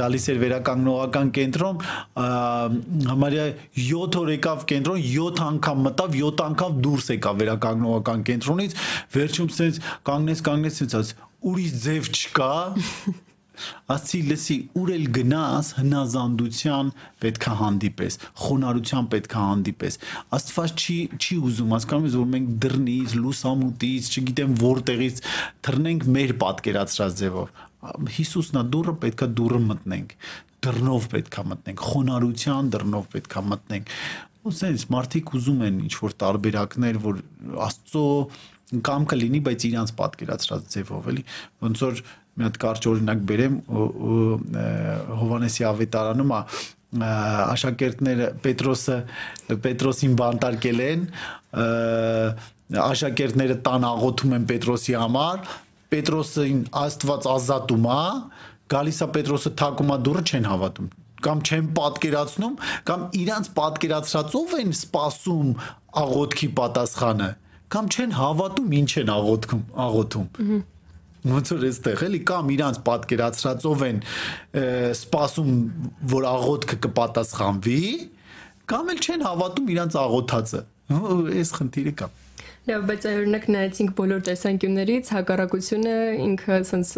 [0.00, 1.82] գալիս էր վերականգնողական կենտրոն,
[3.10, 3.46] համարյա
[3.86, 8.80] 7 օր եկավ կենտրոն, 7 անգամ մտավ, 7 անգամ դուրս եկավ վերականգնողական կենտրոնից,
[9.16, 9.80] վերջում ցած
[10.10, 11.14] կանգնես, կանգնես ցած
[11.46, 12.52] ուրիշ ձև չկա
[13.92, 16.90] Ասի լսի ուր էլ գնաս հնազանդության
[17.24, 19.98] պետքա հանդիպես, խոնարհության պետքա հանդիպես։
[20.36, 25.22] Աստված չի չի ուզում, հասկանում ես, որ մենք դռնից, լուսամուտից, չգիտեմ որտեղից
[25.66, 27.62] թռնենք մեր պատկերացրած ձևով։
[28.16, 30.14] Հիսուսն է դուրը, պետքա դուրը մտնենք
[30.66, 33.92] դռնով պետքա մտնենք, խոնարհության դռնով պետքա մտնենք։
[34.56, 37.16] sense մարդիկ ուզում են ինչ որ տարբերակներ, որ
[37.66, 38.02] Աստծո
[38.86, 41.24] կամ կլինի, բայց իրանց պատկերացրած ձևով, էլի։
[41.66, 42.02] Ոնց որ
[42.36, 43.54] մի հատ կարճ օրինակ բերեմ
[45.20, 46.40] Հովանեսի ավետարանում է
[47.06, 48.96] աշակերտները Պետրոսը
[49.64, 51.06] Պետրոսին բանտարկել են
[52.86, 55.48] աշակերտները տան աղոթում են Պետրոսի համար
[55.96, 58.04] Պետրոսին Աստված ազատում է
[58.76, 60.94] գալիս է Պետրոսը թակումա դուրը չեն հավատում
[61.26, 62.56] կամ չեն պատկերացնում
[62.88, 65.52] կամ իրանց պատկերացրածով են սпасում
[66.02, 67.28] աղոթքի պատասխանը
[67.72, 70.26] կամ չեն հավատում ինչ են աղոթքում աղոթում
[71.26, 73.98] ոնց որ էստեղ էլի կամ իրանց պատկերացրածով են
[75.00, 75.50] սպասում
[76.12, 77.80] որ աղոթքը կպատասխանվի
[78.72, 80.62] կամ էլ չեն հավատում իրանց աղոթածը
[80.96, 82.08] այս խնդիրը կա
[82.66, 85.94] լավ բայց օրինակ նայեցինք բոլոր տեսանկյուններից հակառակությունը
[86.26, 86.90] ինքը ասենց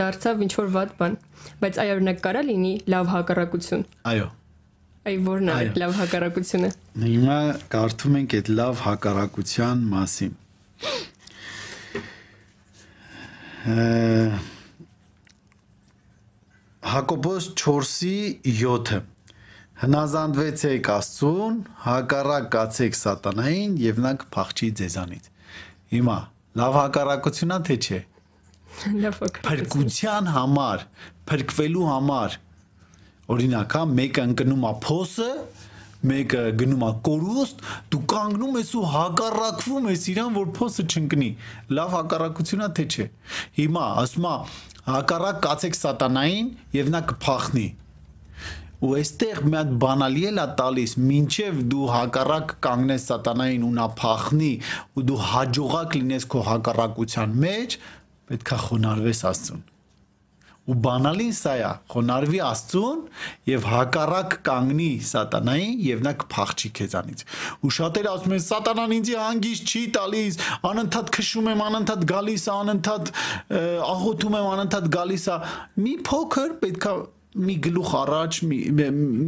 [0.00, 1.16] դարձավ ինչ որ ված բան
[1.62, 4.28] բայց այ օրինակ կարա լինի լավ հակառակություն այո
[5.08, 6.70] այ որն է լավ հակառակությունը
[7.04, 7.38] հիմա
[7.74, 10.34] կարդում ենք այդ լավ հակառակության մասին
[16.88, 19.00] Հակոբոս 4-ի 7-ը
[19.78, 25.28] Հնազանդվեցեք Աստծուն, հակառակ կացեք սատանային եւ նա կփախչի ձեզանից։
[25.94, 26.16] Հիմա
[26.58, 28.00] լավ հակառակությունա թե չէ։
[29.04, 30.84] Լավ հակառակություն։ Փրկության համար,
[31.30, 32.38] փրկվելու համար
[33.34, 35.30] օրինակ, հա, մեկը ընկնում է փոսը,
[36.06, 41.30] մեկը գնում է կորուստ, դու կանգնում ես ու հակառակվում ես իրան, որ փոսը չընկնի։
[41.74, 43.06] Լավ հակառակությունա թե չէ։
[43.58, 44.34] Հիմա ասում է
[44.88, 47.66] հակառակ կացեք սատանային եւ նա կփախնի։
[48.78, 53.86] Ու այստեղ մի հատ բանալի էլ է տալիս, ինչև դու հակառակ կանգնես սատանային ու նա
[53.98, 54.52] փախնի
[54.94, 57.76] ու դու հաջողակ լինես քո հակառակության մեջ,
[58.30, 59.66] պետքա խոնարհվես Աստծուն
[60.68, 62.98] ու բանալին սա է խոնարհվի աստծուն
[63.48, 67.24] եւ հակառակ կանգնի սատանային եւ նա կփախչի քեզանից
[67.64, 70.40] ու շատերը ասում են սատանան ինձ հանգիստ չի տալիս
[70.72, 73.12] անընդհատ քշում եմ անընդհատ գալիս անընդհատ
[73.88, 75.38] աղոթում եմ անընդհատ գալիս է
[75.88, 76.94] մի փոքր պետքա
[77.36, 78.58] մի գլուխ առաջ մի,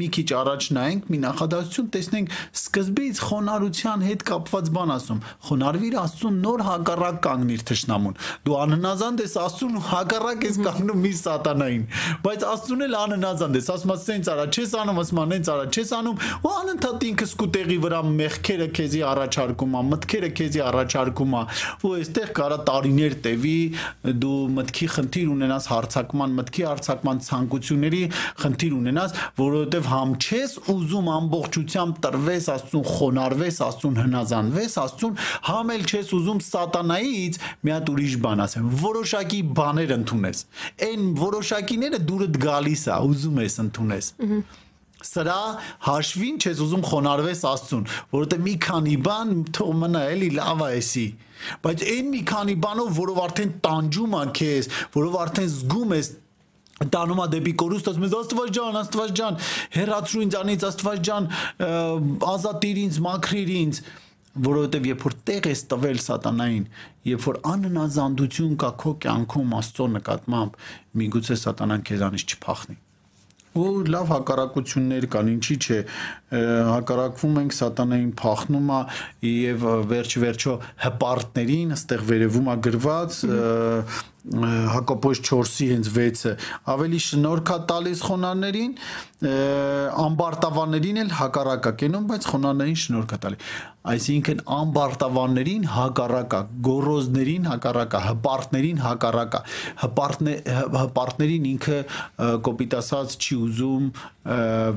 [0.00, 5.20] մի քիչ առաջ նայենք, մի նախադասություն տեսնենք սկզբից խոնարհության հետ կապված բան ասում։
[5.50, 8.16] Խոնարհվիր Աստծուն նոր հակառակ կանգնիր թշնամուն։
[8.48, 11.84] Դու անհնազանդ ես Աստծուն հակառակ ես կանգնում մի սատանային,
[12.24, 15.92] բայց Աստծուն էլ անհնազանդ ես, ասում ես սենց արա, չես անում, ասում անենց արա, չես
[16.00, 21.42] անում, ու անընդհատ ինքը սկուտեղի վրա մեղքերը քեզի առաջարկում է, մտքերը քեզի առաջարկում է,
[21.84, 23.58] ու այստեղ կարա տարիներ տևի,
[24.24, 28.08] դու մտքի խնդիր ունենաս հարցակման, մտքի հարցակման ցանկությունների ավելի
[28.40, 35.18] խնդիր ունենաս, որովհետև համ չես ուզում ամբողջությամբ տրվես Աստծուն, խոնարհվես Աստծուն, հնազանդվես Աստծուն,
[35.50, 40.42] համ էլ չես ուզում սատանայից մի հատ ուրիշ բան ասեմ, որոշակի բաներ ընդունես։
[40.90, 44.12] Այն որոշակիները դուրդ գալիս է, ուզում ես ընդունես։
[45.00, 45.36] Սրա
[45.86, 51.04] հաշվին չես ուզում խոնարհվես Աստծուն, որովհետեւ մի քանի բան թող մնա էլի լավ է էսի։
[51.64, 56.10] Բայց այն մի քանի բանով, որով արդեն տանջում ա քեզ, որով արդեն զգում ես
[56.88, 59.34] տանում է դեպի կորուստ, ասում ես Աստված ջան, Աստված ջան,
[59.74, 61.28] հերացրու ինձ անից Աստված ջան,
[62.30, 63.80] ազատիր ինձ, մաքրիր ինձ,
[64.48, 66.68] որովհետև երբ որ տեղ ես տվել սատանային,
[67.10, 70.60] երբ որ անհնազանդություն կա քո կյանքում Աստծո նկատմամբ,
[71.04, 72.84] միգուցե սատանան քեզանից չփախնի
[73.58, 75.78] ու լավ հակարակություններ կան ինչի՞ չէ
[76.70, 78.78] հակարակվում ենք սատանային փախնում է
[79.26, 80.54] եւ վերջ վերջո
[80.84, 83.18] հպարտներին ըստեղ վերևում է գրված
[84.20, 86.32] Հակոբոս 4-ի հենց 6-ը
[86.68, 88.74] ավելի շնորհքա տալիս խոնարներին
[90.02, 93.40] ամբարտավաններին էլ հակառակա կենում բայց խոնարներին շնորհքա տալի
[93.94, 99.42] այսինքն ամբարտավաններին հակառակա գորոզներին հակառակա հպարտներին հակառակա
[99.86, 100.30] հպարտն
[100.76, 101.80] հպարտներին ինքը
[102.44, 103.90] կոպիտ ասած չի ուզում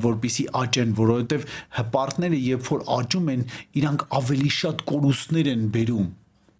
[0.08, 1.48] որպիսի աճեն որովհետև
[1.84, 3.48] հպարտները երբ որ աճում են
[3.84, 6.12] իրանք ավելի շատ կորուստներ են բերում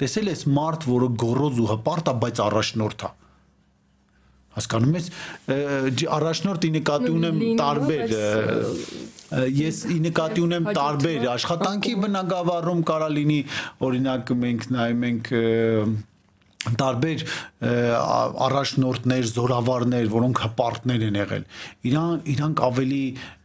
[0.03, 3.11] Տեսել ես մարդ, որը գորոզ ու հպարտ է, բայց առաջնորդ է։
[4.55, 5.07] Հասկանում ես,
[6.15, 8.12] առաջնորդի նկատի ունեմ տարբեր
[9.59, 13.39] ես ի նկատի ունեմ տարբեր աշխատանքի բնակավարում կարա լինի
[13.89, 15.33] օրինակ մենք նայում ենք
[16.65, 17.25] տարբեր
[18.45, 21.45] առաջնորդներ, զորավարներ, որոնք հպարտներ են եղել։
[21.91, 23.03] Իրան իրանք ավելի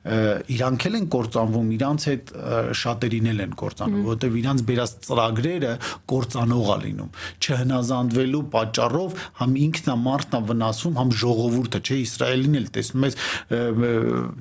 [0.09, 2.31] իրանք էլ են կործանվում, իրանց հետ
[2.79, 5.73] շատերին էլ են կործանում, որովհետև իրանց բերած ծրագրերը
[6.09, 12.59] կործանող է լինում։ Չհնազանդվելու պատճառով համ ինքն է մարդն է վնասվում, համ ժողովուրդը, չէ, Իսրայելին
[12.59, 13.17] էլ տեսնում ես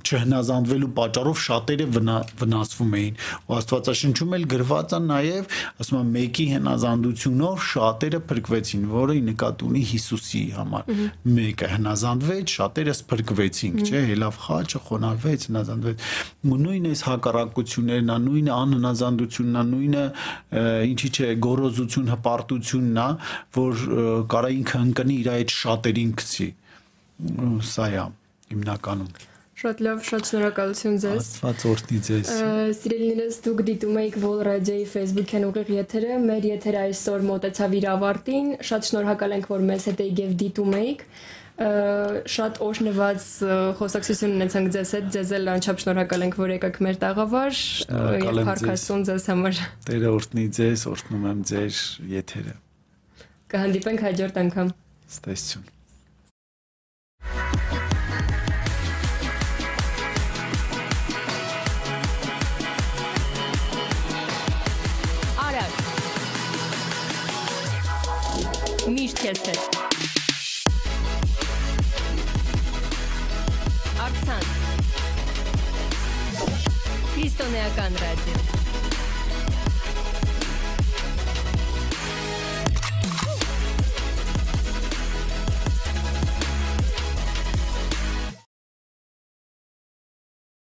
[0.08, 1.86] չհնազանդվելու պատճառով շատերը
[2.38, 3.18] վնասվում էին։
[3.48, 9.82] Ու Աստվածաշնչում էլ գրված է նաև, ասում է, մեկի հնազանդությունով շատերը փրկվեցին, որը նկատ ունի
[9.88, 10.92] Հիսուսի համար։
[11.38, 16.06] Մեկը հնազանդվեց, շատերը սփրկվեցին, չէ, հելավ խաչը խոնարհվեց, հնազանդվեց
[16.48, 20.04] ու նույն այս հակառակություններն է նույնը անհնազանդությունն է նույնը
[20.88, 23.08] ինչի՞ չէ գորոզություն հպարտությունն է
[23.58, 23.86] որ
[24.34, 26.48] կարա ինքը ընկնի իր այդ շատերին գցի
[27.72, 28.06] սա է
[28.54, 29.26] հիմնականում
[29.58, 32.28] Շատ լավ, շատ շնորհակալություն ձեզ։ Աստված օրհնի ձեզ։
[32.78, 38.52] Սիրելիներս, դուք դիտում եք Vol Radio-ի Facebook-յան ուղիղ եթերը։ Մեր եթերը այսօր մոտեցավ իր ավարտին։
[38.68, 41.02] Շատ շնորհակալ ենք, որ մեզ հետ եք եւ դիտում եք
[41.58, 43.24] շատ օշնված
[43.78, 47.62] խոսակցություն ունեցանք ձեզ հետ, ձեզ էլ անչափ շնորհակալ ենք, որ եկաք մեր տաղավար
[48.22, 51.80] եւ փառքասուն ձեզ համար։ Տերը օրհնի ձեզ, օրհնում եմ ձեր
[52.14, 52.54] եթերը։
[53.50, 54.72] Կհանդիպենք հաջորդ անգամ։
[55.08, 55.66] Ստեսություն։
[68.88, 69.87] Միշտ քեզ հետ։
[74.28, 74.48] Արցանց։
[77.14, 78.57] Քրիստոնեական ռադիո։